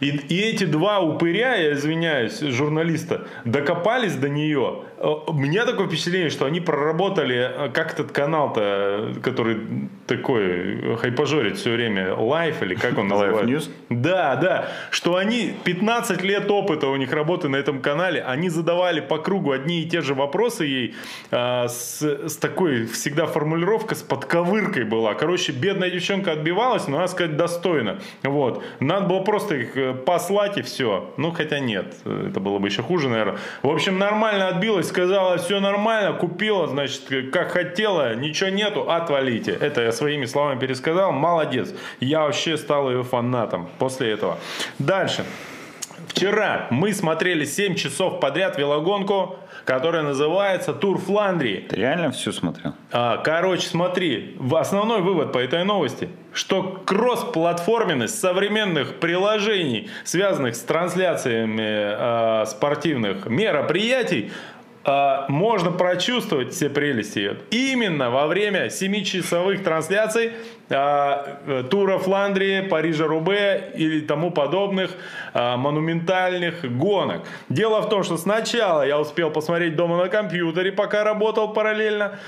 [0.00, 6.30] И, и эти два упыря, я извиняюсь, журналиста, докопались до нее, у меня такое впечатление,
[6.30, 9.58] что они проработали, э, как этот канал-то, который
[10.06, 13.44] такой хайпажорит все время, Life или как он называется?
[13.44, 13.70] Life News?
[13.90, 19.00] Да, да, что они 15 лет опыта у них работы на этом канале, они задавали
[19.00, 20.94] по кругу одни и те же вопросы ей
[21.30, 25.14] а, с, с такой всегда формулировка с подковыркой была.
[25.14, 27.98] Короче, бедная девчонка отбивалась, но, надо сказать, достойно.
[28.22, 28.64] Вот.
[28.80, 31.12] Надо было просто их э, послать и все.
[31.16, 33.38] Ну, хотя нет, это было бы еще хуже, наверное.
[33.62, 36.85] В общем, нормально отбилась сказала, все нормально, купила, значит,
[37.32, 39.52] как хотела, ничего нету, отвалите.
[39.52, 41.74] Это я своими словами пересказал, молодец.
[42.00, 44.38] Я вообще стал ее фанатом после этого.
[44.78, 45.24] Дальше.
[46.08, 51.66] Вчера мы смотрели 7 часов подряд велогонку, которая называется Тур Фландрии.
[51.68, 52.74] Ты реально всю смотрел?
[52.92, 62.42] А, короче, смотри, основной вывод по этой новости, что кросс-платформенность современных приложений, связанных с трансляциями
[62.42, 64.30] э, спортивных мероприятий,
[64.88, 70.30] а, можно прочувствовать все прелести ее именно во время 7-часовых трансляций
[70.70, 74.92] а, тура Фландрии, Парижа Рубе или тому подобных
[75.34, 77.22] а, монументальных гонок.
[77.48, 82.20] Дело в том, что сначала я успел посмотреть дома на компьютере, пока работал параллельно.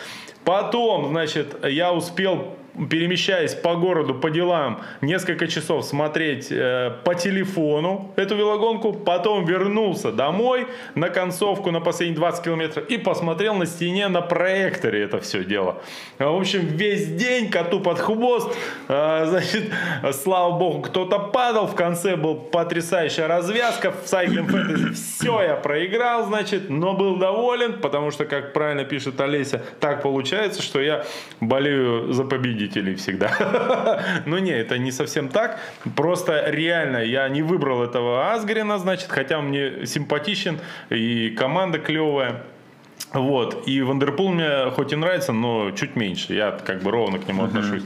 [0.45, 8.13] Потом, значит, я успел перемещаясь по городу, по делам, несколько часов смотреть э, по телефону
[8.17, 14.09] эту велогонку, потом вернулся домой на концовку, на последние 20 километров и посмотрел на стене
[14.09, 15.83] на проекторе это все дело.
[16.19, 18.55] В общем, весь день коту под хвост,
[18.89, 19.73] э, значит,
[20.13, 26.27] слава богу, кто-то падал, в конце был потрясающая развязка в Cycling Fantasy, все я проиграл,
[26.27, 31.05] значит, но был доволен, потому что, как правильно пишет Олеся, так получается, что я
[31.41, 34.03] болею за победителя победителей всегда.
[34.27, 35.59] ну не, это не совсем так.
[35.97, 42.43] Просто реально я не выбрал этого Асгрена, значит, хотя мне симпатичен и команда клевая.
[43.13, 43.67] Вот.
[43.67, 46.35] И Вандерпул мне хоть и нравится, но чуть меньше.
[46.35, 47.83] Я как бы ровно к нему отношусь.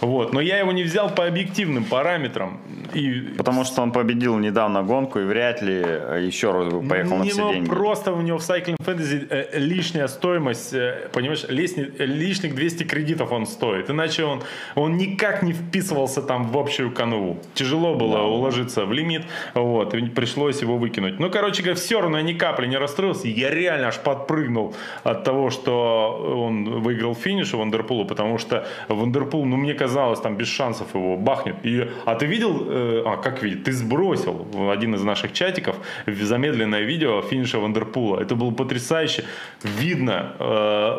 [0.00, 0.32] Вот.
[0.32, 2.60] Но я его не взял по объективным параметрам.
[2.94, 3.34] И...
[3.36, 7.52] Потому что он победил недавно гонку и вряд ли еще раз бы поехал на все
[7.52, 7.68] деньги.
[7.68, 13.32] Просто у него в Cycling Fantasy э, лишняя стоимость, э, понимаешь, лишних, лишних 200 кредитов
[13.32, 13.90] он стоит.
[13.90, 14.42] Иначе он,
[14.74, 17.38] он никак не вписывался там в общую канву.
[17.54, 18.22] Тяжело было да.
[18.22, 19.24] уложиться в лимит.
[19.54, 19.94] Вот.
[19.94, 21.18] И пришлось его выкинуть.
[21.18, 23.28] Ну, короче говоря, все равно я ни капли не расстроился.
[23.28, 24.59] Я реально аж подпрыгнул
[25.04, 30.36] от того, что он выиграл финиш у Вандерпула, потому что Вандерпул, ну, мне казалось, там
[30.36, 31.56] без шансов его бахнет.
[31.66, 35.76] И, а ты видел, э, а, как видеть, ты сбросил в один из наших чатиков
[36.06, 38.20] замедленное видео финиша Вандерпула.
[38.20, 39.24] Это было потрясающе.
[39.62, 40.44] Видно э,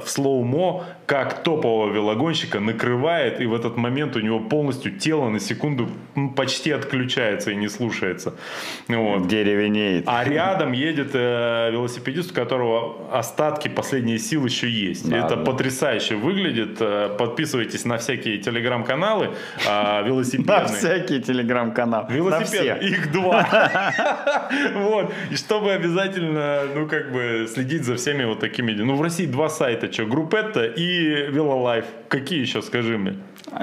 [0.06, 5.42] в слоумо, как топового велогонщика накрывает, и в этот момент у него полностью тело на
[5.42, 5.90] секунду
[6.38, 8.36] почти отключается и не слушается.
[8.88, 9.28] Вот.
[9.28, 10.06] Деревенеет.
[10.08, 15.10] А рядом едет э, велосипедист, у которого остатки последние силы еще есть.
[15.10, 15.44] Да, Это да.
[15.44, 16.78] потрясающе выглядит.
[16.80, 19.32] Э, подписывайтесь на всякие телеграм-каналы
[19.68, 20.60] э, велосипедные.
[20.60, 22.06] На всякие телеграм-каналы.
[22.10, 23.46] Велосипед, их два.
[24.76, 25.14] Вот.
[25.30, 28.72] И чтобы обязательно, ну, как бы, следить за всеми вот такими...
[28.72, 31.86] Ну, в России два сайта, что, Группетта и Велолайф.
[32.08, 33.18] Какие еще, скажи мне?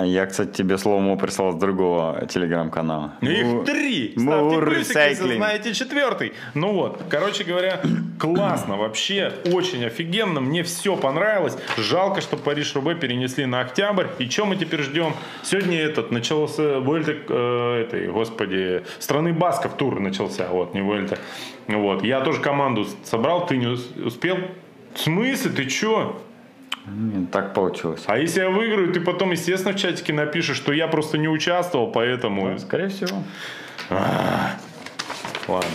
[0.05, 3.15] Я, кстати, тебе слово прислал с другого телеграм-канала.
[3.23, 4.15] Их три!
[4.19, 6.35] Ставьте плюсик, если знаете четвертый.
[6.55, 7.81] Ну вот, короче говоря,
[8.19, 11.56] классно вообще, очень офигенно, мне все понравилось.
[11.78, 14.06] Жалко, что Париж-Рубе перенесли на октябрь.
[14.19, 15.15] И что мы теперь ждем?
[15.43, 21.19] Сегодня этот, начался Вольта, э, этой, господи, страны Басков тур начался, вот, не Вольта.
[21.66, 24.36] Вот, я тоже команду собрал, ты не успел?
[24.94, 26.20] В смысле, ты чё?
[26.94, 28.05] Нет, так получилось.
[28.06, 31.90] А если я выиграю, ты потом, естественно, в чатике напишешь, что я просто не участвовал,
[31.93, 32.51] поэтому...
[32.51, 33.23] Да, скорее всего.
[33.90, 34.56] А,
[35.47, 35.69] ладно.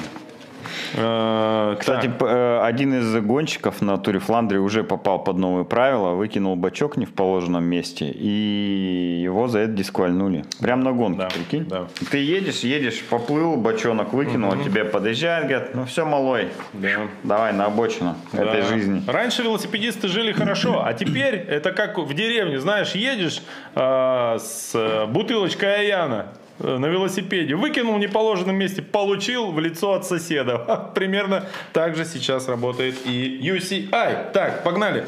[0.96, 2.30] Э, Кстати, так.
[2.30, 7.06] Э, один из гонщиков на туре Фландрии уже попал под новые правила, выкинул бачок не
[7.06, 10.46] в положенном месте, и его за это дисквальнули.
[10.60, 11.66] Прям на гонку, да, прикинь.
[11.66, 11.88] Да.
[12.12, 14.64] Ты едешь, едешь, поплыл, бочонок выкинул, угу.
[14.64, 16.90] тебе подъезжает, говорят, ну все, малой, да.
[17.24, 18.44] давай на обочину да.
[18.44, 19.04] этой жизни.
[19.08, 23.42] Раньше велосипедисты жили хорошо, а теперь это как в деревне, знаешь, едешь
[23.76, 27.56] э, с бутылочкой Аяна, Э, на велосипеде.
[27.56, 30.58] Выкинул в неположенном месте, получил в лицо от соседа.
[30.96, 34.32] Примерно так же сейчас работает и UCI.
[34.32, 35.06] Так, погнали.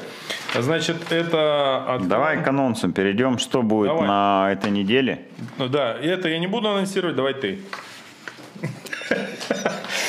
[0.54, 1.96] Значит, это...
[1.96, 2.08] От...
[2.08, 3.38] Давай к анонсам перейдем.
[3.38, 4.08] Что будет давай.
[4.08, 5.20] на этой неделе?
[5.58, 7.60] Ну да, это я не буду анонсировать, давай ты.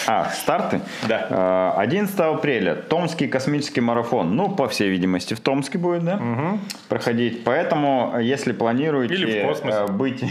[0.07, 0.81] А, старты?
[1.09, 1.75] Да.
[1.77, 4.37] 11 э, апреля Томский космический марафон.
[4.37, 6.17] Ну, по всей видимости, в Томске будет, да?
[6.17, 6.59] Угу.
[6.89, 7.45] Проходить.
[7.45, 10.25] Поэтому, если планируете э, быть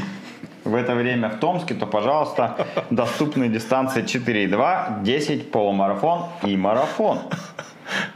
[0.66, 7.20] в это время в Томске, то, пожалуйста, доступные дистанции 4,2, 10, полумарафон и марафон.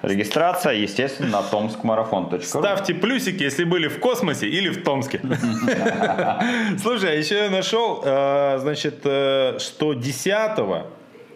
[0.02, 2.42] Регистрация, естественно, на томскмарафон.ру.
[2.42, 5.22] Ставьте плюсики, если были в космосе или в Томске.
[6.82, 10.86] Слушай, а еще я нашел, э, значит, э, что 10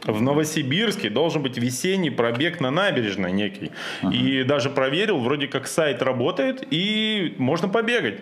[0.06, 3.72] в Новосибирске должен быть весенний пробег на набережной некий.
[4.12, 8.20] И даже проверил, вроде как сайт работает, и можно побегать.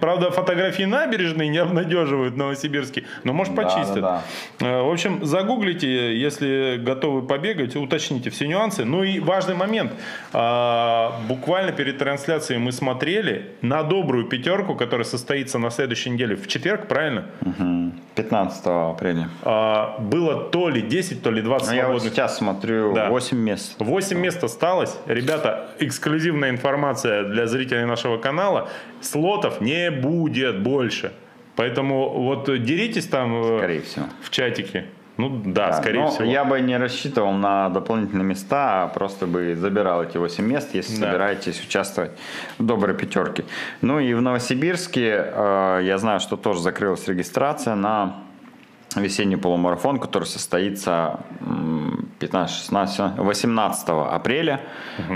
[0.00, 3.94] Правда, фотографии набережной не обнадеживают Новосибирский, но может почистят.
[4.00, 4.22] Да,
[4.60, 4.82] да, да.
[4.82, 8.84] В общем, загуглите, если готовы побегать, уточните все нюансы.
[8.84, 9.92] Ну и важный момент.
[10.32, 16.46] А, буквально перед трансляцией мы смотрели на добрую пятерку, которая состоится на следующей неделе в
[16.48, 17.26] четверг, правильно?
[17.42, 17.92] Угу.
[18.16, 19.28] 15 апреля.
[19.42, 22.12] А, было то ли 10, то ли 20 Ну, я вот свободных.
[22.12, 23.08] сейчас смотрю, Да.
[23.10, 23.76] 8 мест.
[23.78, 24.96] 8 мест осталось.
[25.06, 28.68] Ребята, эксклюзивная информация для зрителей нашего канала.
[29.00, 31.12] Слотов не будет больше.
[31.56, 34.06] Поэтому вот деритесь там э, Скорее всего.
[34.22, 34.86] в чатике.
[35.16, 36.24] Ну да, Да, скорее всего.
[36.24, 40.94] Я бы не рассчитывал на дополнительные места, а просто бы забирал эти 8 мест, если
[41.00, 41.06] Да.
[41.06, 42.12] собираетесь участвовать
[42.58, 43.44] в доброй пятерке.
[43.80, 48.14] Ну и в Новосибирске э, я знаю, что тоже закрылась регистрация на
[49.02, 54.60] весенний полумарафон, который состоится м, 15, 16, 18 апреля.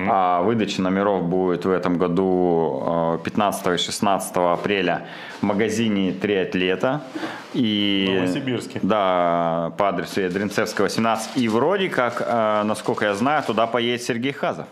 [0.08, 5.06] А выдача номеров будет в этом году э, 15 и 16 апреля
[5.40, 7.02] в магазине «Три атлета».
[7.54, 8.80] И, Новосибирске.
[8.82, 11.36] Да, по адресу Ядринцевского, 18.
[11.36, 14.66] И вроде как, э, насколько я знаю, туда поедет Сергей Хазов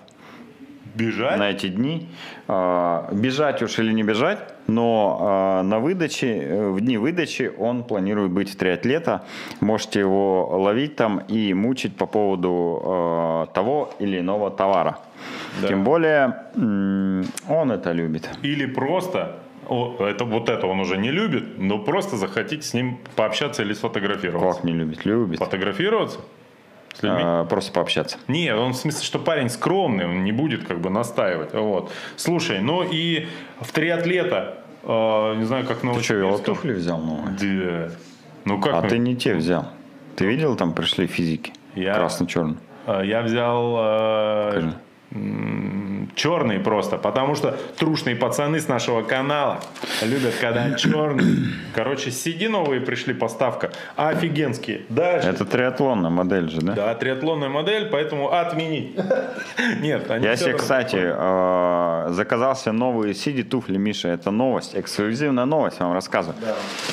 [0.95, 1.39] Бежать?
[1.39, 2.09] на эти дни.
[2.49, 7.85] Э, Бежать уж или не бежать, но э, на выдаче, э, в дни выдачи он
[7.85, 9.25] планирует быть в триатлета.
[9.61, 14.99] Можете его ловить там и мучить по поводу э, того или иного товара.
[15.61, 15.69] Да.
[15.69, 16.35] Тем более
[17.49, 18.31] он это любит.
[18.43, 19.37] Или просто,
[19.69, 24.61] это, вот это он уже не любит, но просто захотите с ним пообщаться или сфотографироваться.
[24.61, 25.05] Как не любит?
[25.05, 25.39] Любит.
[25.39, 26.21] Фотографироваться?
[26.95, 27.21] С людьми?
[27.23, 28.19] Э, Просто пообщаться.
[28.29, 31.53] Нет, он в смысле, что парень скромный, он не будет как бы настаивать.
[31.55, 31.91] Вот.
[32.17, 33.27] Слушай, ну и
[33.61, 37.37] в триатлета, э, не знаю, как Ты что, велотуфли взял новые?
[37.89, 37.95] Да.
[38.45, 38.75] Ну как?
[38.75, 39.69] А ну, ты не те взял.
[40.17, 41.53] Ты видел, там пришли физики?
[41.75, 42.57] Я- Красно-черный.
[42.87, 44.73] э, Я взял э, Скажи.
[46.15, 49.61] Черный просто, потому что трушные пацаны с нашего канала
[50.03, 51.49] любят, когда черный.
[51.75, 53.71] Короче, CD новые пришли, поставка.
[53.97, 54.83] Офигенские.
[54.89, 55.29] Дальше.
[55.29, 56.73] Это триатлонная модель же, да?
[56.73, 58.97] Да, триатлонная модель, поэтому отменить.
[59.81, 64.09] Нет, они Я себе, кстати, э, заказал себе новые сиди туфли, Миша.
[64.09, 66.37] Это новость, эксклюзивная новость, вам рассказываю.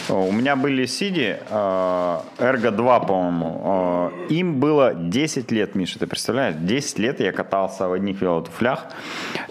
[0.10, 4.12] У меня были э, Ergo 2, по-моему.
[4.30, 6.56] Э, Им было 10 лет, Миша, ты представляешь?
[6.60, 8.88] 10 лет я катался в одних велотуфлях,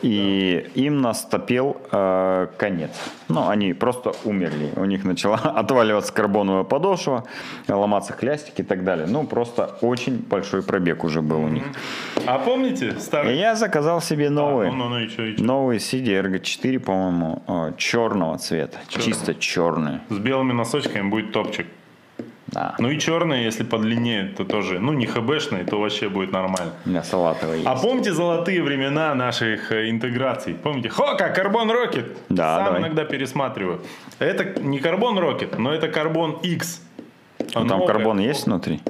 [0.02, 2.90] и им наступил э, конец.
[3.28, 4.70] Ну, они просто умерли.
[4.76, 7.24] У них начала отваливаться карбоновая подошва,
[7.68, 9.06] ломаться хлястики и так далее.
[9.06, 11.64] Ну, просто очень большой пробег уже был у них.
[12.26, 13.36] А помните старый?
[13.36, 14.70] я заказал себе новые.
[14.70, 15.44] Ну, ну, ну, и чё, и чё?
[15.44, 18.78] Новые CD Ergo 4, по-моему, э, черного цвета.
[18.88, 20.00] Чисто черные.
[20.08, 21.66] С белыми носочками будет топчик.
[22.56, 22.74] Да.
[22.78, 24.78] Ну и черные, если подлиннее, то тоже.
[24.80, 26.72] Ну, не хбшные, то вообще будет нормально.
[26.86, 27.66] У меня салатовые есть.
[27.68, 30.54] А помните золотые времена наших э, интеграций?
[30.54, 30.88] Помните?
[30.88, 32.16] Хока, Карбон Рокет.
[32.30, 32.80] Да, Сам давай.
[32.80, 33.82] иногда пересматриваю.
[34.18, 36.80] Это не Карбон Рокет, но это Карбон X.
[37.54, 38.80] Ну, там карбон есть внутри?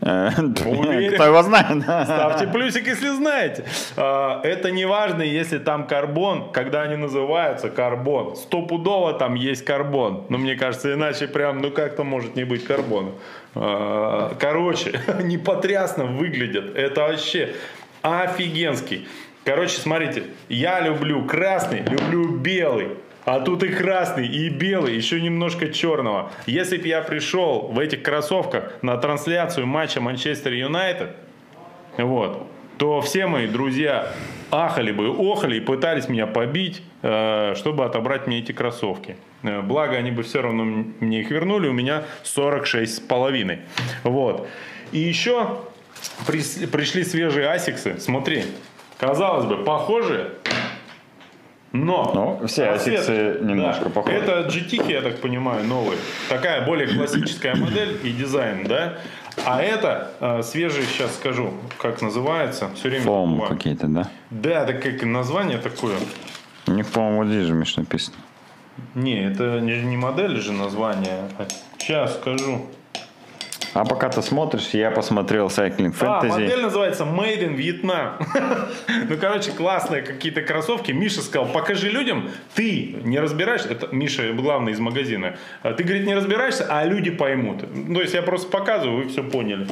[0.00, 0.30] Э,
[0.66, 1.14] Уверен.
[1.14, 1.82] Кто его знает?
[1.82, 3.64] Ставьте плюсик, если знаете.
[3.96, 8.36] А, Это не важно, если там карбон, когда они называются карбон.
[8.36, 10.24] Стопудово там есть карбон.
[10.28, 13.10] Но мне кажется, иначе прям, ну как-то может не быть карбона.
[13.54, 16.76] Короче, непотрясно выглядят.
[16.76, 17.54] Это вообще
[18.02, 19.08] офигенский.
[19.44, 22.88] Короче, смотрите, я люблю красный, люблю белый.
[23.28, 26.32] А тут и красный, и белый, еще немножко черного.
[26.46, 31.10] Если бы я пришел в этих кроссовках на трансляцию матча Манчестер Юнайтед,
[31.98, 32.46] вот,
[32.78, 34.14] то все мои друзья
[34.50, 39.18] ахали бы, охали и пытались меня побить, э, чтобы отобрать мне эти кроссовки.
[39.42, 43.58] Э, Благо, они бы все равно мне их вернули, у меня 46 с половиной.
[44.04, 44.48] Вот.
[44.90, 45.58] И еще
[46.26, 48.00] пришли свежие асиксы.
[48.00, 48.44] Смотри,
[48.96, 50.30] казалось бы, похожие,
[51.72, 52.38] но...
[52.40, 53.90] Ну, все асиксы немножко да.
[53.90, 54.16] похожи.
[54.16, 55.98] Это GT, я так понимаю, новый.
[56.28, 58.98] Такая более классическая модель и дизайн, да?
[59.44, 62.70] А это э, свежий, сейчас скажу, как называется.
[62.74, 64.10] Все время Фом какие-то, да?
[64.30, 65.96] Да, это как название такое.
[66.66, 68.16] У них, по-моему, вот здесь же, Миш, написано.
[68.94, 71.28] Не, это не, не модель же название.
[71.78, 72.66] Сейчас скажу.
[73.78, 76.28] А пока ты смотришь, я посмотрел Cycling А, Fantasy.
[76.28, 78.20] модель называется Made in Vietnam.
[79.08, 80.90] ну, короче, классные какие-то кроссовки.
[80.90, 86.06] Миша сказал, покажи людям, ты не разбираешься, это Миша главный из магазина, А ты, говорит,
[86.06, 87.62] не разбираешься, а люди поймут.
[87.72, 89.68] Ну, То есть я просто показываю, вы все поняли.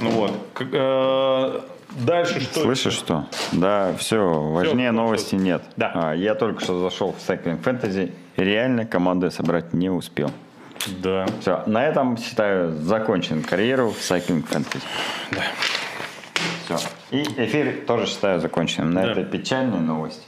[0.00, 0.32] Ну вот.
[0.72, 1.60] Э,
[2.06, 2.60] Дальше что?
[2.60, 3.26] Слышишь что?
[3.52, 5.62] Да, все, важнее всё, новости нет.
[5.76, 5.92] Да.
[5.94, 10.30] А, я только что зашел в Cycling Fantasy, реально команды собрать не успел.
[10.86, 11.26] Да.
[11.40, 14.82] Все, на этом, считаю, закончен карьеру в Cycling Fantasy.
[15.32, 15.42] Да.
[16.64, 16.88] Все.
[17.10, 19.12] И эфир тоже считаю законченным на Да.
[19.12, 20.22] этой печальной новости.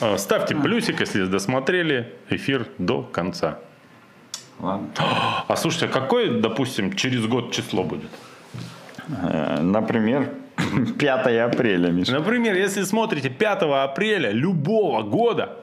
[0.00, 3.58] Э, Ставьте плюсик, если досмотрели эфир до конца.
[4.60, 4.88] Ладно.
[4.96, 8.10] А слушайте, а какое, допустим, через год число будет?
[9.22, 10.30] Э, Например,
[10.98, 12.12] 5 апреля, Миша.
[12.12, 15.56] Например, если смотрите 5 апреля любого года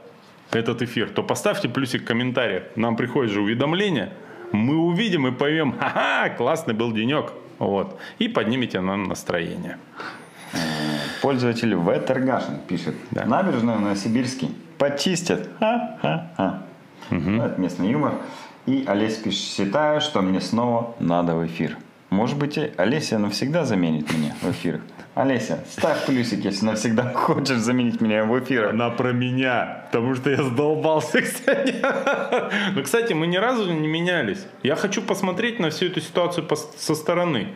[0.55, 2.63] этот эфир, то поставьте плюсик в комментариях.
[2.75, 4.11] Нам приходит же уведомление
[4.53, 7.33] мы увидим и поймем, ха-ха, классный был денек.
[7.59, 7.99] Вот.
[8.19, 9.77] И поднимете нам настроение.
[11.21, 12.95] Пользователь Ветергашин пишет.
[13.11, 13.25] Да.
[13.25, 15.49] Набережную на Сибирский почистят.
[15.59, 16.63] Ха-ха-ха.
[17.09, 18.13] Ну, Это местный юмор.
[18.65, 21.77] И Олеся пишет, считаю, что мне снова надо в эфир.
[22.09, 24.81] Может быть, Олеся навсегда заменит меня в эфирах.
[25.15, 28.71] Олеся, ставь плюсик, если навсегда хочешь заменить меня в эфирах.
[28.71, 31.75] Она про меня, потому что я задолбался, кстати.
[32.73, 34.43] Но, кстати, мы ни разу не менялись.
[34.63, 37.49] Я хочу посмотреть на всю эту ситуацию со стороны.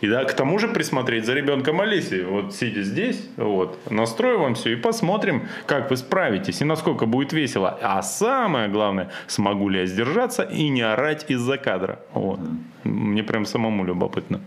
[0.00, 2.22] И да, к тому же присмотреть за ребенком Олеси.
[2.22, 7.32] Вот сидя здесь, вот, настрою вам все и посмотрим, как вы справитесь и насколько будет
[7.32, 7.76] весело.
[7.82, 11.98] А самое главное, смогу ли я сдержаться и не орать из-за кадра.
[12.12, 12.38] Вот.
[12.84, 14.40] Мне прям самому любопытно.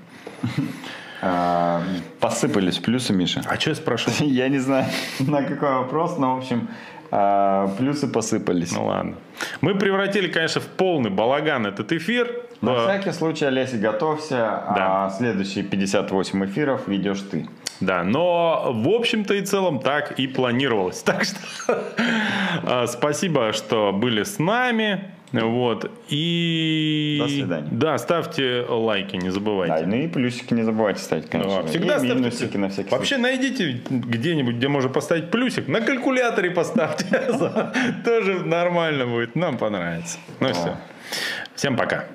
[1.25, 1.81] А,
[2.19, 3.41] посыпались плюсы, Миша.
[3.45, 4.15] А что я спрашиваю?
[4.29, 4.85] Я не знаю,
[5.19, 6.67] на какой вопрос, но, в общем,
[7.11, 8.73] а, плюсы посыпались.
[8.73, 9.15] Ну ладно.
[9.61, 12.29] Мы превратили, конечно, в полный балаган этот эфир.
[12.59, 14.37] На всякий случай, Олеся, готовься.
[14.75, 15.05] Да.
[15.05, 17.47] А следующие 58 эфиров ведешь ты.
[17.79, 21.01] Да, но в общем-то и целом так и планировалось.
[21.05, 25.11] Так что спасибо, что были с нами.
[25.41, 25.91] Вот.
[26.09, 27.17] И...
[27.19, 27.67] До свидания.
[27.71, 29.85] Да, ставьте лайки, не забывайте.
[29.85, 31.63] Да, ну и плюсики не забывайте ставить, конечно.
[31.63, 35.67] Да, всегда и ставьте минусики на всякий Вообще найдите где-нибудь, где можно поставить плюсик.
[35.67, 37.05] На калькуляторе поставьте.
[38.05, 39.35] Тоже нормально будет.
[39.35, 40.19] Нам понравится.
[40.39, 40.77] Ну все.
[41.55, 42.05] Всем пока.